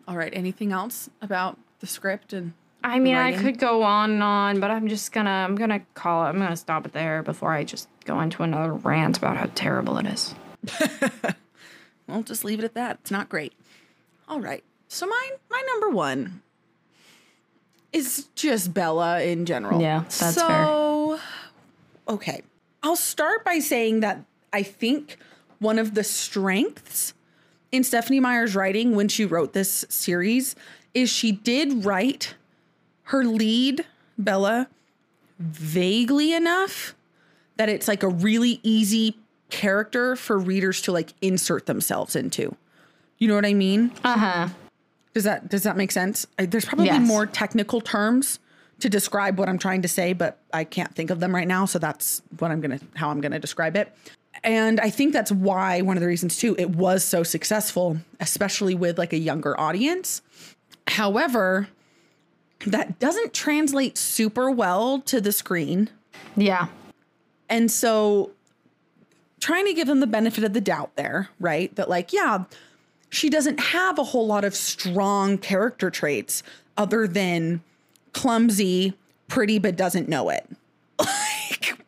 [0.08, 0.34] All right.
[0.36, 2.54] Anything else about the script and
[2.84, 6.26] I mean, I could go on and on, but I'm just gonna I'm gonna call
[6.26, 6.30] it.
[6.30, 9.98] I'm gonna stop it there before I just go into another rant about how terrible
[9.98, 10.34] it is.
[12.10, 12.98] Well, just leave it at that.
[13.02, 13.54] It's not great.
[14.28, 14.64] All right.
[14.88, 16.42] So my my number one
[17.94, 19.80] is just Bella in general.
[19.80, 21.20] Yeah, that's so,
[22.08, 22.42] okay.
[22.82, 25.18] I'll start by saying that I think
[25.60, 27.14] one of the strengths
[27.72, 30.56] in Stephenie Meyer's writing when she wrote this series
[30.96, 32.34] is she did write
[33.10, 33.86] her lead,
[34.18, 34.68] Bella,
[35.40, 36.96] vaguely enough
[37.58, 39.18] that it's like a really easy
[39.50, 42.56] character for readers to like insert themselves into.
[43.18, 43.92] You know what I mean?
[44.04, 44.48] Uh huh.
[45.14, 46.28] Does that does that make sense?
[46.38, 47.06] I, there's probably Yes.
[47.06, 48.40] more technical terms
[48.80, 51.66] to describe what I'm trying to say, but I can't think of them right now,
[51.66, 53.94] so that's what I'm going to how I'm going to describe it.
[54.44, 58.76] And I think that's why one of the reasons too it was so successful, especially
[58.76, 60.22] with like a younger audience.
[60.88, 61.68] However,
[62.68, 65.90] that doesn't translate super well to the screen.
[66.36, 66.68] Yeah.
[67.50, 68.32] And so
[69.40, 71.74] trying to give them the benefit of the doubt there, right?
[71.76, 72.46] That like, yeah,
[73.10, 76.44] she doesn't have a whole lot of strong character traits
[76.78, 77.62] other than
[78.14, 78.94] clumsy,
[79.28, 80.48] pretty but doesn't know it.
[81.00, 81.80] like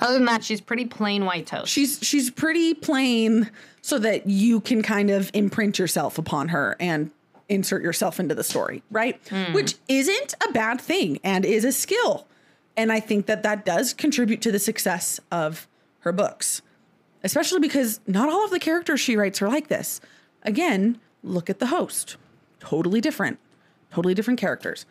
[0.00, 1.70] Other than that, she's pretty plain white toast.
[1.72, 7.10] she's she's pretty plain so that you can kind of imprint yourself upon her and
[7.48, 9.20] insert yourself into the story, right?
[9.28, 9.52] Hmm.
[9.52, 12.26] Which isn't a bad thing and is a skill.
[12.76, 15.68] And I think that that does contribute to the success of
[16.00, 16.62] her books,
[17.22, 20.00] especially because not all of the characters she writes are like this.
[20.42, 22.16] Again, look at the host.
[22.60, 23.38] Totally different,
[23.92, 24.86] totally different characters.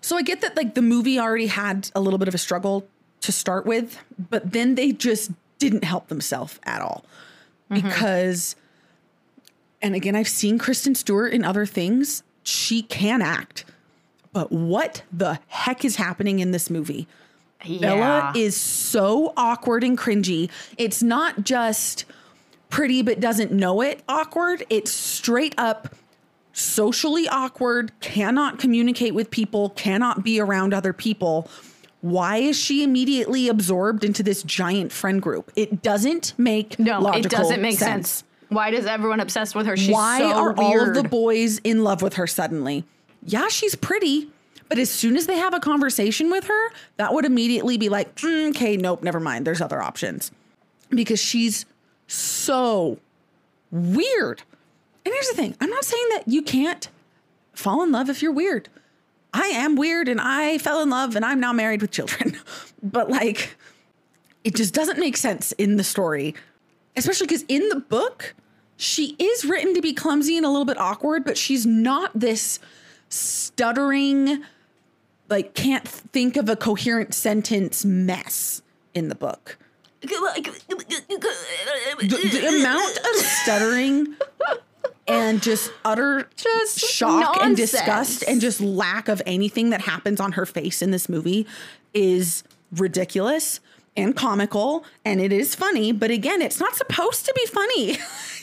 [0.00, 2.86] So I get that like the movie already had a little bit of a struggle
[3.22, 3.98] to start with,
[4.30, 7.04] but then they just didn't help themselves at all.
[7.70, 7.88] Mm-hmm.
[7.88, 8.54] Because
[9.84, 12.22] and again, I've seen Kristen Stewart in other things.
[12.42, 13.66] She can act.
[14.32, 17.06] But what the heck is happening in this movie?
[17.80, 20.48] Bella is so awkward and cringy.
[20.78, 22.06] It's not just
[22.70, 24.64] pretty but doesn't know it awkward.
[24.70, 25.94] It's straight up
[26.54, 31.46] socially awkward, cannot communicate with people, cannot be around other people.
[32.00, 35.52] Why is she immediately absorbed into this giant friend group?
[35.56, 38.24] It doesn't make No, it doesn't make sense.
[38.54, 39.76] Why does everyone obsessed with her?
[39.76, 42.84] She's Why so are all of the boys in love with her suddenly?
[43.22, 44.30] Yeah, she's pretty,
[44.68, 48.14] but as soon as they have a conversation with her, that would immediately be like,
[48.16, 49.46] "Mm, okay, nope, never mind.
[49.46, 50.30] There's other options
[50.90, 51.66] because she's
[52.06, 52.98] so
[53.70, 54.42] weird.
[55.04, 56.88] And here's the thing I'm not saying that you can't
[57.52, 58.68] fall in love if you're weird.
[59.32, 62.36] I am weird and I fell in love and I'm now married with children.
[62.82, 63.56] but like,
[64.44, 66.34] it just doesn't make sense in the story,
[66.96, 68.34] especially because in the book,
[68.76, 72.58] she is written to be clumsy and a little bit awkward, but she's not this
[73.08, 74.42] stuttering,
[75.28, 78.62] like, can't think of a coherent sentence mess
[78.94, 79.56] in the book.
[82.00, 82.06] The,
[82.40, 84.16] the amount of stuttering
[85.06, 90.32] and just utter Just shock and disgust and just lack of anything that happens on
[90.32, 91.46] her face in this movie
[91.92, 93.60] is ridiculous
[93.96, 97.96] and comical and it is funny but again it's not supposed to be funny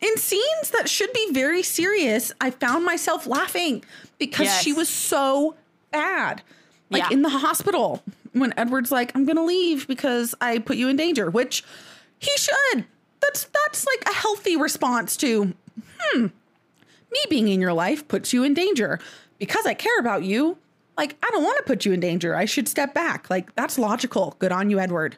[0.00, 3.84] in scenes that should be very serious i found myself laughing
[4.18, 4.62] because Yes.
[4.62, 5.54] she was so
[5.90, 6.42] bad
[6.90, 7.10] like Yeah.
[7.12, 8.02] in the hospital
[8.32, 11.64] when edward's like i'm gonna leave because i put you in danger which
[12.18, 12.84] he should
[13.20, 15.54] that's that's like a healthy response to
[15.98, 18.98] hmm, me being in your life puts you in danger
[19.38, 20.58] because I care about you.
[20.96, 22.36] Like, I don't want to put you in danger.
[22.36, 23.28] I should step back.
[23.30, 24.36] Like, that's logical.
[24.38, 25.16] Good on you, Edward.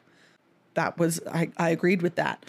[0.73, 2.43] That was, I, I agreed with that.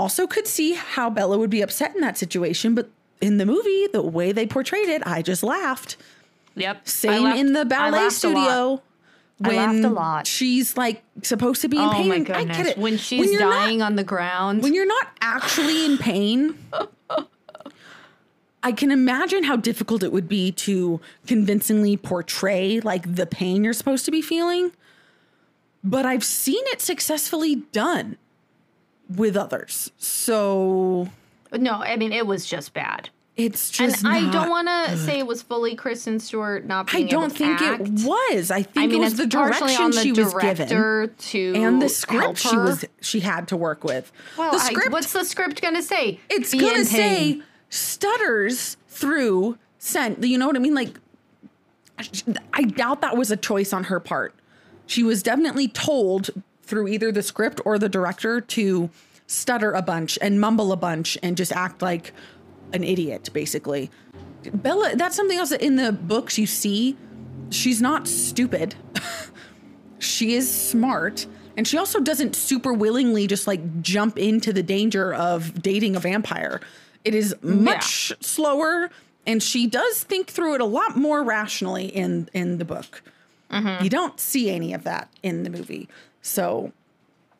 [0.00, 2.88] Also, could see how Bella would be upset in that situation, but
[3.20, 5.98] in the movie, the way they portrayed it, I just laughed.
[6.54, 6.88] Yep.
[6.88, 8.44] Same laughed- in the ballet laughed a lot.
[8.46, 8.82] studio.
[9.44, 10.26] I When laughed a lot.
[10.26, 12.08] she's like supposed to be in Oh pain.
[12.08, 12.56] my I goodness.
[12.56, 12.78] get it.
[12.78, 14.62] When she's not- dying on the ground.
[14.62, 16.56] when you're not actually in pain,
[18.62, 23.72] I can imagine how difficult it would be to convincingly portray like the pain you're
[23.74, 24.72] supposed to be feeling.
[25.84, 28.16] But I've seen it successfully done
[29.16, 29.90] with others.
[29.98, 31.08] So
[31.52, 33.10] no, I mean it was just bad.
[33.36, 37.02] it's just And I don't want to say it was fully Kristen Stewart not I
[37.02, 37.80] don't to think act.
[37.82, 38.50] it was.
[38.50, 41.88] I think I mean, it was the direction the she was given to and the
[41.88, 44.12] script she was she had to work with.
[44.36, 46.20] Well, the I- script what's the script gonna say?
[46.28, 50.22] it's gonna say stutters through sent.
[50.22, 50.74] You know what I mean?
[50.74, 50.98] Like,
[52.52, 54.34] I doubt that was a choice on her part.
[54.86, 56.30] She was definitely told
[56.70, 58.88] through either the script or the director to
[59.26, 62.12] stutter a bunch and mumble a bunch and just act like
[62.72, 63.90] an idiot, basically.
[64.54, 66.96] Bella, that's something else that in the books you see.
[67.50, 68.74] She's not stupid.
[69.98, 71.26] she is smart.
[71.56, 76.00] And she also doesn't super willingly just like jump into the danger of dating a
[76.00, 76.60] vampire.
[77.04, 78.90] It is much slower
[79.26, 83.02] and she does think through it a lot more rationally in in the book.
[83.50, 83.84] Mm-hmm.
[83.84, 85.88] You don't see any of that in the movie.
[86.22, 86.72] So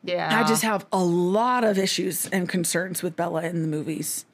[0.02, 4.24] Yeah, I just have a lot of issues and concerns with Bella in the movies.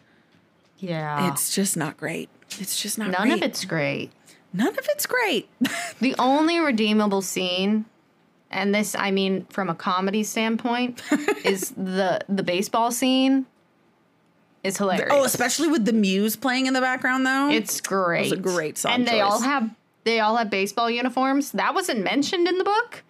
[0.79, 1.31] yeah.
[1.33, 2.29] It's just not great.
[2.59, 3.43] It's just not None great.
[3.43, 4.11] of it's great.
[4.53, 5.49] None of it's great.
[6.01, 7.87] The only redeemable scene,
[8.51, 11.03] and this I mean from a comedy standpoint,
[11.45, 13.47] is the the baseball scene.
[14.63, 15.09] Is hilarious.
[15.13, 17.49] oh, especially with the muse playing in the background though.
[17.51, 18.25] It's great.
[18.25, 19.71] It's a great song And they all have
[20.05, 21.53] they all have baseball uniforms.
[21.53, 23.03] That wasn't mentioned in the book.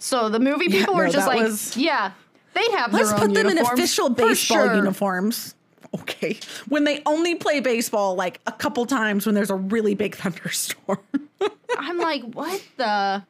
[0.00, 2.12] So the movie people were no, just like, was- yeah,
[2.54, 4.74] they have Let's their put own them in official baseball sure.
[4.74, 5.54] uniforms.
[5.94, 6.38] Okay.
[6.68, 10.98] When they only play baseball like a couple times when there's a really big thunderstorm.
[11.78, 13.24] I'm like, what the?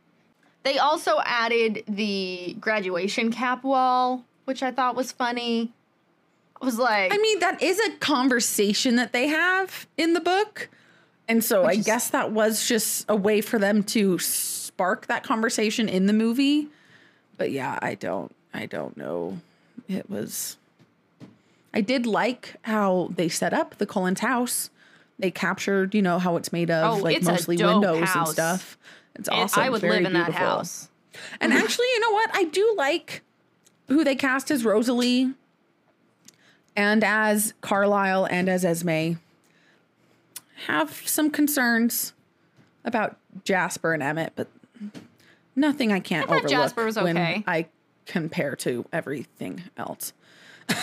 [0.63, 5.73] They also added the graduation cap wall, which I thought was funny.
[6.61, 10.69] I was like, I mean, that is a conversation that they have in the book.
[11.29, 14.19] And so I is- guess that was just a way for them to
[14.81, 16.67] spark that conversation in the movie.
[17.37, 19.39] But yeah, I don't I don't know.
[19.89, 20.57] It was
[21.75, 24.71] I did like how they set up the Cullens house.
[25.19, 28.79] They captured, you know, how it's made of, Oh, like mostly windows and stuff.
[29.17, 29.63] It's awesome.
[29.63, 30.89] I would very live in that house.
[31.43, 32.31] And actually, you know what?
[32.33, 33.21] I do like
[33.89, 35.35] who they cast as Rosalie
[36.75, 39.19] and as Carlisle and as Esme.
[40.69, 42.15] Have some concerns
[42.83, 44.49] about Jasper and Emmett, but
[45.61, 47.17] nothing I can't thought overlook Jasper was when.
[47.17, 47.67] I
[48.07, 50.13] compare to everything else.
[50.69, 50.75] I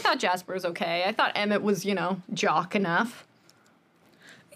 [0.00, 1.04] thought Jasper was okay.
[1.06, 3.26] I thought Emmett was, you know, jock enough.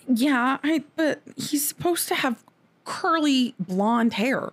[0.07, 2.43] Yeah, I but he's supposed to have
[2.85, 4.53] curly blonde hair.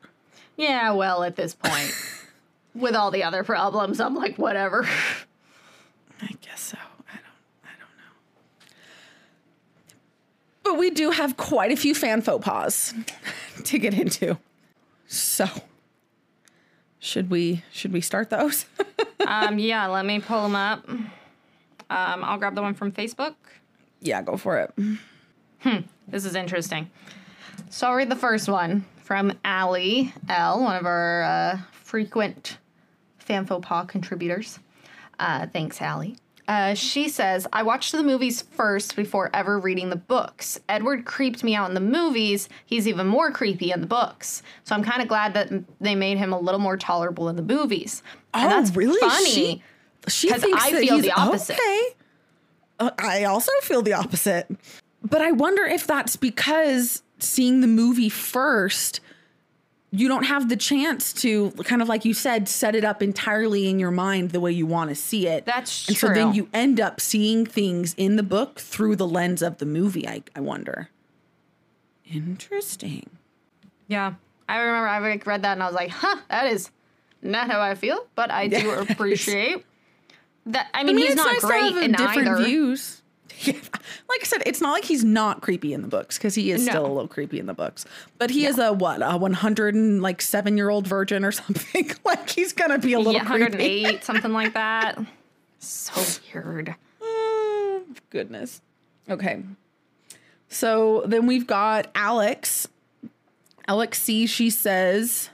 [0.58, 1.93] Yeah, well, at this point,
[2.76, 4.88] with all the other problems, I'm like, whatever.
[6.22, 6.78] I guess so.
[6.78, 7.24] I don't
[7.64, 8.14] I don't know.
[10.66, 12.93] But we do have quite a few fan faux pas
[13.66, 14.38] to get into.
[15.07, 15.45] So
[16.99, 18.66] should we should we start those?
[19.28, 20.88] um, yeah, let me pull them up.
[20.89, 21.07] Um,
[21.89, 23.36] I'll grab the one from Facebook.
[24.01, 24.74] yeah, go for it.
[25.61, 26.89] Hmm, This is interesting.
[27.70, 32.57] So I'll read the first one from Allie L, one of our uh, frequent
[33.20, 34.59] fan faux pas contributors.
[35.20, 36.18] Uh, thanks, Allie.
[36.48, 40.60] Uh, she says, I watched the movies first before ever reading the books.
[40.70, 42.50] Edward creeped me out in the movies.
[42.66, 44.43] He's even more creepy in the books.
[44.64, 45.50] So I'm kind of glad that
[45.82, 48.04] they made him a little more tolerable in the movies.
[48.34, 49.00] And Oh, that's really?
[49.00, 49.30] funny.
[49.32, 49.64] She-
[50.08, 51.54] She 'Cause thinks I that feel he's the opposite.
[51.54, 51.88] Okay.
[52.80, 54.46] Uh, I also feel the opposite.
[55.02, 59.00] But I wonder if that's because seeing the movie first,
[60.00, 63.70] you don't have the chance to kind of like you said, set it up entirely
[63.70, 65.46] in your mind the way you want to see it.
[65.46, 69.41] That's and so then you end up seeing things in the book through the lens
[69.41, 70.08] of the movie.
[70.08, 70.89] I, I wonder.
[72.12, 73.10] Interesting.
[73.88, 74.14] Yeah.
[74.48, 76.70] I remember I like, read that and I was like, huh, that is
[77.22, 79.66] not how I feel, but I do appreciate
[80.46, 80.68] that.
[80.74, 82.43] I I mean, mean, he's it's not nice great in different either.
[82.43, 83.02] views.
[83.46, 83.54] Yeah.
[84.10, 86.66] Like I said, it's not like he's not creepy in the books because he is
[86.66, 86.72] No.
[86.72, 87.86] still a little creepy in the books.
[88.18, 91.32] But he is a what a one hundred and like seven year old virgin or
[91.34, 91.92] something.
[92.06, 94.98] like he's gonna be a little Yeah, 108, something like that.
[95.60, 96.02] So
[96.34, 96.76] weird.
[97.02, 98.62] Oh, goodness.
[99.10, 99.44] Okay.
[100.50, 102.68] So then we've got Alex.
[103.68, 104.28] Alex C.
[104.28, 105.30] She says,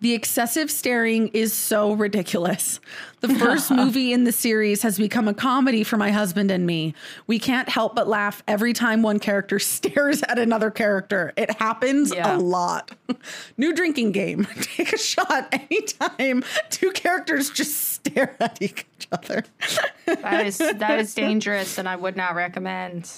[0.00, 2.80] the excessive staring is so ridiculous.
[3.20, 6.94] The first movie in the series has become a comedy for my husband and me.
[7.26, 11.32] We can't help but laugh every time one character stares at another character.
[11.36, 12.36] It happens Yeah.
[12.36, 12.92] a lot.
[13.58, 14.46] New drinking game.
[14.62, 19.44] Take a shot anytime two characters just stare at each other.
[20.06, 23.10] That is that is dangerous, and I would not recommend.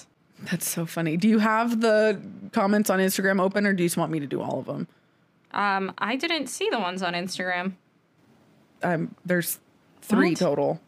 [0.51, 1.15] That's so funny.
[1.15, 2.19] Do you have the
[2.51, 4.87] comments on Instagram open or do you just want me to do all of them?
[5.53, 7.73] Um, I didn't see the ones on Instagram.
[8.81, 9.59] Um, there's
[10.01, 10.37] three What?
[10.39, 10.81] total.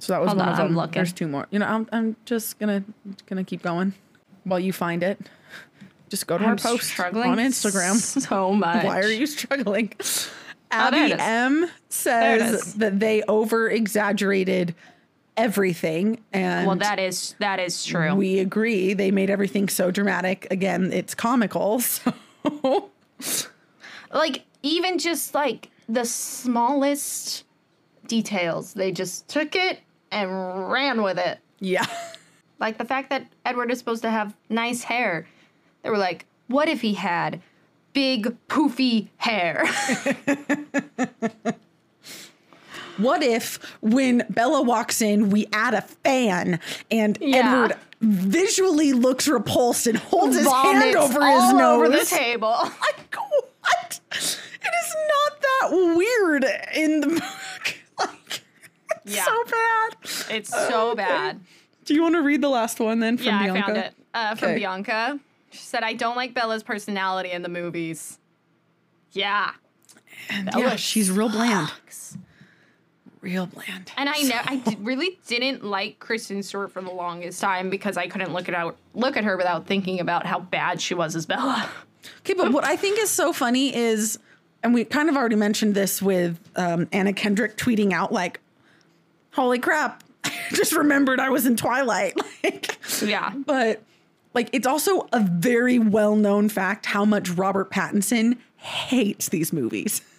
[0.00, 0.76] So that was Hold one on, of I'm them.
[0.76, 0.92] looking.
[0.92, 1.46] There's two more.
[1.50, 2.84] You know, I'm, I'm just gonna
[3.26, 3.94] gonna keep going
[4.44, 5.18] while you find it.
[6.08, 7.94] Just go to our I'm post struggling on Instagram.
[7.96, 8.84] so much.
[8.84, 9.92] Why are you struggling?
[10.00, 10.30] Oh,
[10.70, 11.18] Abby is.
[11.18, 14.74] M says that they over exaggerated
[15.36, 18.14] everything, and Well, that is that is true.
[18.14, 18.92] we agree.
[18.94, 20.46] They made everything so dramatic.
[20.50, 21.80] Again, it's comical.
[23.20, 23.48] So
[24.12, 27.44] like even just like the smallest
[28.06, 29.80] details, they just took it
[30.10, 31.38] and ran with it.
[31.60, 31.86] yeah.
[32.60, 35.28] Like the fact that Edward is supposed to have nice hair.
[35.84, 37.40] They were like, what if he had
[37.92, 39.64] big poofy hair?
[42.96, 46.58] What if when Bella walks in, we add a fan
[46.90, 47.36] and Yeah.
[47.64, 51.86] Edward visually looks repulsed and holds his hand Vomits over his all nose?
[51.86, 52.56] over the table.
[52.80, 53.10] Like
[53.68, 54.00] what?
[54.12, 56.44] It is not that weird
[56.74, 57.74] in the book.
[57.98, 58.42] Like
[59.06, 59.24] it's Yeah.
[59.24, 59.96] so bad.
[60.36, 61.40] It's so bad.
[61.84, 63.58] Do you want to read the last one then from yeah, Bianca?
[63.58, 64.58] I found it uh, from Okay.
[64.58, 65.20] Bianca.
[65.50, 68.18] She said, "I don't like Bella's personality in the movies."
[69.12, 69.52] Yeah,
[70.30, 71.68] And Bella yeah, she's real bland.
[71.68, 72.18] sucks.
[73.22, 73.90] Real bland.
[73.96, 77.96] And I know I d- really didn't like Kristen Stewart for the longest time because
[77.96, 81.16] I couldn't look at out look at her without thinking about how bad she was
[81.16, 81.68] as Bella.
[82.20, 84.18] Okay, but what I think is so funny is,
[84.62, 88.40] and we kind of already mentioned this with um, Anna Kendrick tweeting out like,
[89.32, 90.02] "Holy crap!
[90.24, 93.32] I just remembered I was in Twilight." like, Yeah.
[93.46, 93.82] but
[94.34, 100.02] like it's also a very well known fact how much Robert Pattinson hates these movies.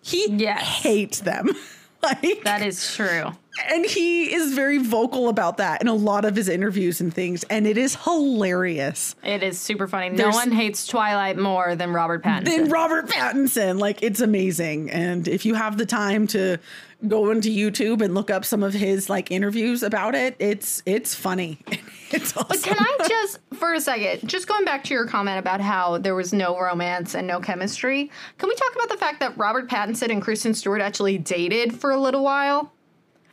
[0.00, 0.62] He Yes.
[0.62, 1.50] hates them.
[2.02, 3.32] like That is true.
[3.70, 7.44] and he is very vocal about that in a lot of his interviews and things,
[7.50, 9.14] and it is hilarious.
[9.24, 10.10] It is super funny.
[10.10, 12.44] No one hates Twilight more than Robert Pattinson.
[12.44, 13.80] than Robert Pattinson.
[13.80, 14.90] Like it's amazing.
[14.90, 16.58] And if you have the time to
[17.06, 21.14] go into YouTube and look up some of his like interviews about it, it's it's
[21.14, 21.58] funny.
[22.10, 22.46] It's awesome.
[22.48, 25.98] But can I just, for a second, just going back to your comment about how
[25.98, 29.68] there was no romance and no chemistry, can we talk about the fact that Robert
[29.68, 32.72] Pattinson and Kristen Stewart actually dated for a little while?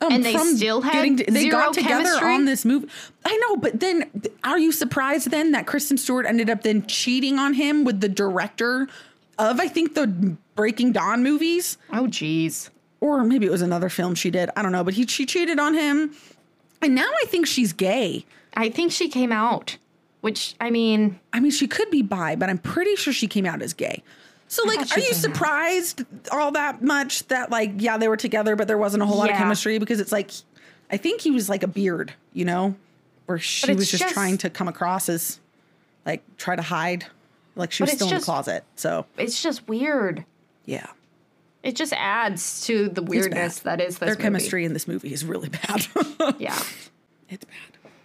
[0.02, 2.34] Um, and they still had getting they zero got together chemistry?
[2.34, 2.90] on this movie.
[3.24, 4.12] I know, but then
[4.44, 8.10] are you surprised then that Kristen Stewart ended up then cheating on him with the
[8.10, 8.90] director
[9.38, 11.78] of I think the Breaking Dawn movies?
[11.94, 12.70] Oh, jeez.
[13.02, 14.50] Or maybe it was another film she did.
[14.56, 16.16] I don't know, but he she cheated on him,
[16.82, 18.26] and now I think she's gay.
[18.54, 19.78] I think she came out
[20.26, 23.46] which I mean, I mean, she could be bi, but I'm pretty sure she came
[23.46, 24.02] out as gay.
[24.48, 25.14] So, like, are you came out.
[25.14, 29.20] surprised all that much that, like, yeah, they were together, but there wasn't a whole
[29.20, 29.78] lot of chemistry?
[29.78, 30.32] Because it's like,
[30.92, 32.76] I think he was like a beard, you know,
[33.28, 35.40] where she was just, just- trying to come across as,
[36.08, 37.06] like, try to hide,
[37.56, 38.64] like she was still in the closet.
[38.76, 40.26] So, it's just weird.
[40.66, 40.88] yeah,
[41.66, 44.22] It just adds to the weirdness that is this Their movie.
[44.22, 45.88] chemistry in this movie is really bad.
[46.40, 46.58] Yeah.
[47.28, 47.50] it's bad.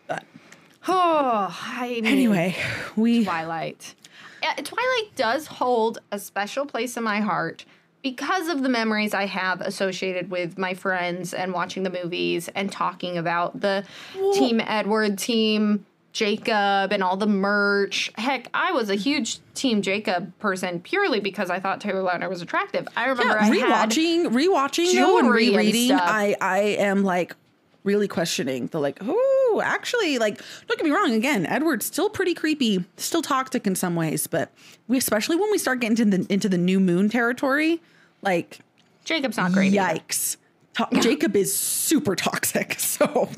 [0.08, 0.24] But
[0.88, 2.56] Oh, I mean, anyway,
[2.96, 3.94] we Twilight.
[4.42, 7.66] Yeah, Twilight does hold a special place in my heart
[8.02, 12.72] because of the memories I have associated with my friends and watching the movies and
[12.72, 13.84] talking about the
[14.32, 18.10] Team Edward, Team Jacob, and all the merch.
[18.16, 22.42] Heck, I was a huge Team Jacob person purely because I thought Taylor Lautner was
[22.42, 22.88] attractive.
[22.96, 23.44] I remember yeah, I
[23.78, 25.92] had rewatching, rewatching though and jewelry and rereading.
[25.92, 27.36] I I am like
[27.84, 28.98] really questioning the like.
[29.02, 31.12] Oh, actually, like don't get me wrong.
[31.12, 34.52] Again, Edward's still pretty creepy, still toxic in some ways, but
[34.88, 37.80] we especially when we start getting into the into the new moon territory,
[38.22, 38.58] like
[39.04, 39.72] Jacob's not great.
[39.72, 40.36] yikes.
[40.74, 43.28] To- Jacob is super toxic, so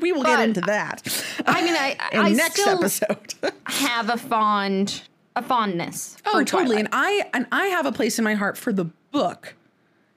[0.00, 1.02] we will But- get into that.
[1.46, 3.34] I mean, I, I next still episode.
[3.66, 5.02] have a fond,
[5.34, 6.16] a fondness.
[6.26, 6.76] Oh, for totally.
[6.76, 6.78] Twilight.
[6.86, 9.54] And I and I have a place in my heart for the book.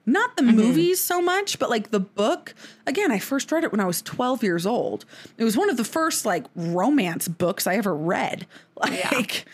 [0.05, 0.47] Not Mm-hmm.
[0.47, 2.55] the movies so much, but like the book.
[2.87, 5.05] Again, I first read it when I was 12 years old.
[5.37, 8.47] It was one of the first like romance books I ever read.
[8.81, 9.45] Like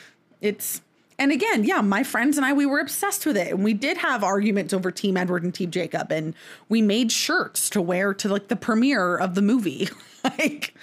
[0.41, 0.81] it's
[1.17, 3.51] and again, yeah, my friends and I we were obsessed with it.
[3.53, 6.33] And we did have arguments over Team Edward and Team Jacob and
[6.69, 9.87] we made shirts to wear to like the premiere of the movie.
[10.23, 10.73] like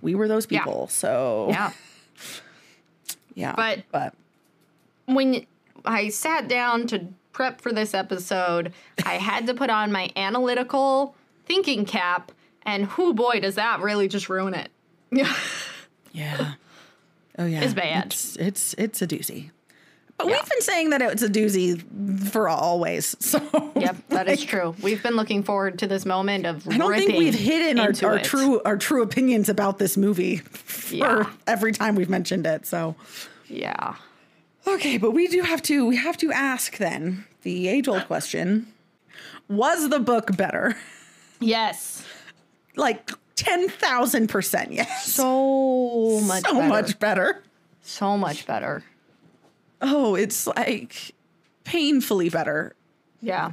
[0.00, 0.60] we were those Yeah.
[0.64, 0.86] people.
[0.88, 1.72] So yeah.
[3.34, 3.54] yeah.
[3.56, 4.14] But- but
[5.06, 5.44] when
[5.84, 8.72] I sat down to prep for this episode,
[9.04, 11.14] I had to put on my analytical
[11.46, 14.70] thinking cap, and whoo boy, does that really just ruin it.
[15.10, 15.34] Yeah.
[16.12, 16.52] Yeah.
[17.36, 17.62] Oh yeah.
[17.62, 18.06] It's bad.
[18.06, 19.50] It's it's, it's a doozy.
[20.16, 20.36] But Yeah.
[20.36, 21.82] we've been saying that it's a doozy
[22.30, 23.16] for always.
[23.20, 23.40] So
[23.76, 24.74] yep, that is like, true.
[24.82, 28.18] We've been looking forward to this moment of I don't think we've hidden our, our
[28.20, 31.30] true our true opinions about this movie for Yeah.
[31.46, 32.64] every time we've mentioned it.
[32.66, 32.94] So
[33.48, 33.96] Yeah.
[34.66, 38.66] okay, but we do have to we have to ask then the age old question:
[39.48, 40.76] Was the book better?
[41.40, 42.04] Yes.
[42.76, 45.12] Like ten thousand percent yes.
[45.12, 46.68] So much so better.
[46.68, 47.42] much better.
[47.82, 48.84] So much better.
[49.80, 51.14] Oh, it's like
[51.64, 52.74] painfully better.
[53.20, 53.52] Yeah.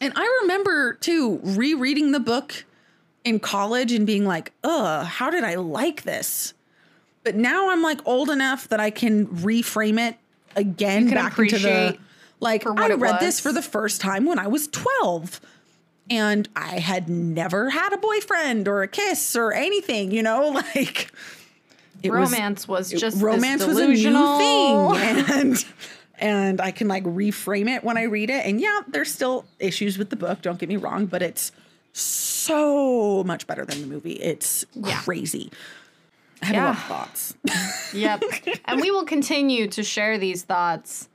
[0.00, 2.64] And I remember too rereading the book
[3.24, 6.54] in college and being like, ugh, how did I like this?
[7.24, 10.16] But now I'm like old enough that I can reframe it
[10.54, 11.98] again back into the
[12.40, 15.40] like I read this for the first time when I was 12.
[16.08, 21.10] And I had never had a boyfriend or a kiss or anything, you know, like
[22.02, 25.64] it Romance was, just romance this was a new thing and
[26.18, 29.98] and i can like reframe it when i read it and yeah there's still issues
[29.98, 31.52] with the book don't get me wrong but it's
[31.92, 35.00] so much better than the movie it's Yeah.
[35.00, 35.50] crazy
[36.42, 37.34] i have a lot of thoughts
[37.94, 38.22] Yep.
[38.66, 41.08] and we will continue to share these thoughts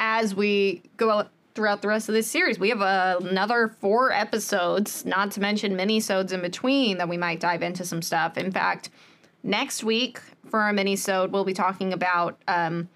[0.00, 2.58] as we go out throughout the rest of this series.
[2.58, 7.40] We have uh, another four episodes, not to mention mini-sodes in between that we might
[7.40, 8.38] dive into some stuff.
[8.38, 8.88] In fact,
[9.42, 12.88] next week for our mini-sode, we'll be talking about um,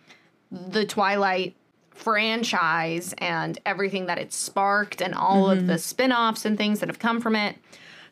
[0.51, 1.55] the Twilight
[1.91, 6.99] franchise and everything that it sparked and all of the spin-offs and things that have
[6.99, 7.57] come from it.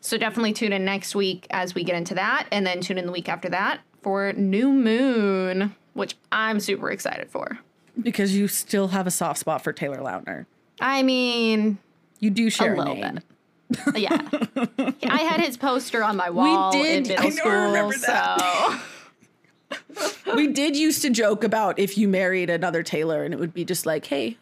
[0.01, 3.07] So definitely tune in next week as we get into that, and then tune in
[3.07, 7.59] the week after that for New Moon, which I'm super excited for.
[8.01, 10.47] because you still have a soft spot for taylor lautner
[10.81, 11.79] I mean,
[12.19, 13.15] you do a share a, little name.
[13.15, 13.25] bit.
[13.95, 14.17] Yeah,
[15.05, 17.07] I had his poster on my wall We did.
[17.11, 18.81] in I middle know, I school, remember that.
[19.97, 23.55] so we did used to joke about if you married another taylor and it would
[23.55, 24.37] be just like hey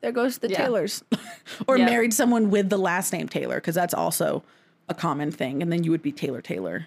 [0.00, 0.56] there goes the Yeah.
[0.64, 1.04] taylors
[1.66, 1.86] or Yeah.
[1.86, 4.42] married someone with the last name taylor because that's also
[4.88, 6.86] a common thing and then you would be taylor taylor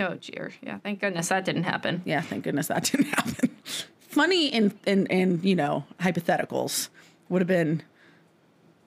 [0.00, 0.78] oh dear, yeah.
[0.78, 2.02] Thank goodness that didn't happen.
[2.04, 3.50] yeah thank goodness that didn't happen
[3.98, 6.88] funny in in in you know hypotheticals
[7.28, 7.82] would have been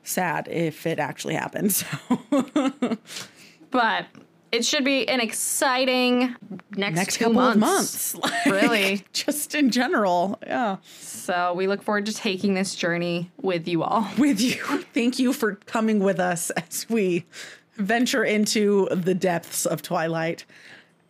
[0.04, 1.84] sad if it actually happens.
[3.72, 4.08] But
[4.52, 6.36] it should be an exciting
[6.76, 7.56] next, next couple months.
[7.56, 9.06] of months like, Really?
[9.14, 14.08] just in general yeah So we look forward to taking this journey with you all.
[14.18, 14.56] with you.
[14.94, 17.26] Thank you for coming with us as we
[17.78, 20.46] venture into the depths of Twilight.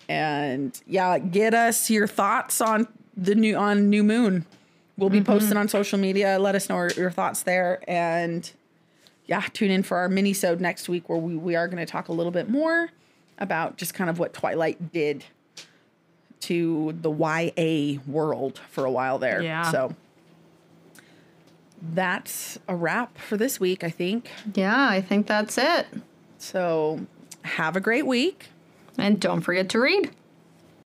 [0.08, 2.88] And yeah, get us your thoughts on
[3.18, 4.46] the new on New Moon.
[4.98, 5.26] We'll be mm-hmm.
[5.26, 6.38] posting on social media.
[6.38, 7.82] Let us know your, your thoughts there.
[7.88, 8.52] And
[9.26, 12.08] yeah, tune in for our mini-sode next week where we, we are going to talk
[12.08, 12.90] a little bit more
[13.38, 15.24] about just kind of what Twilight did
[16.42, 19.42] to the YA world for a while there.
[19.42, 19.72] Yeah.
[19.72, 19.96] So
[21.94, 24.30] that's a wrap for this week, I think.
[24.54, 25.88] Yeah, I think that's it.
[26.38, 27.06] So
[27.44, 28.48] have a great week.
[28.98, 30.12] And don't forget to read.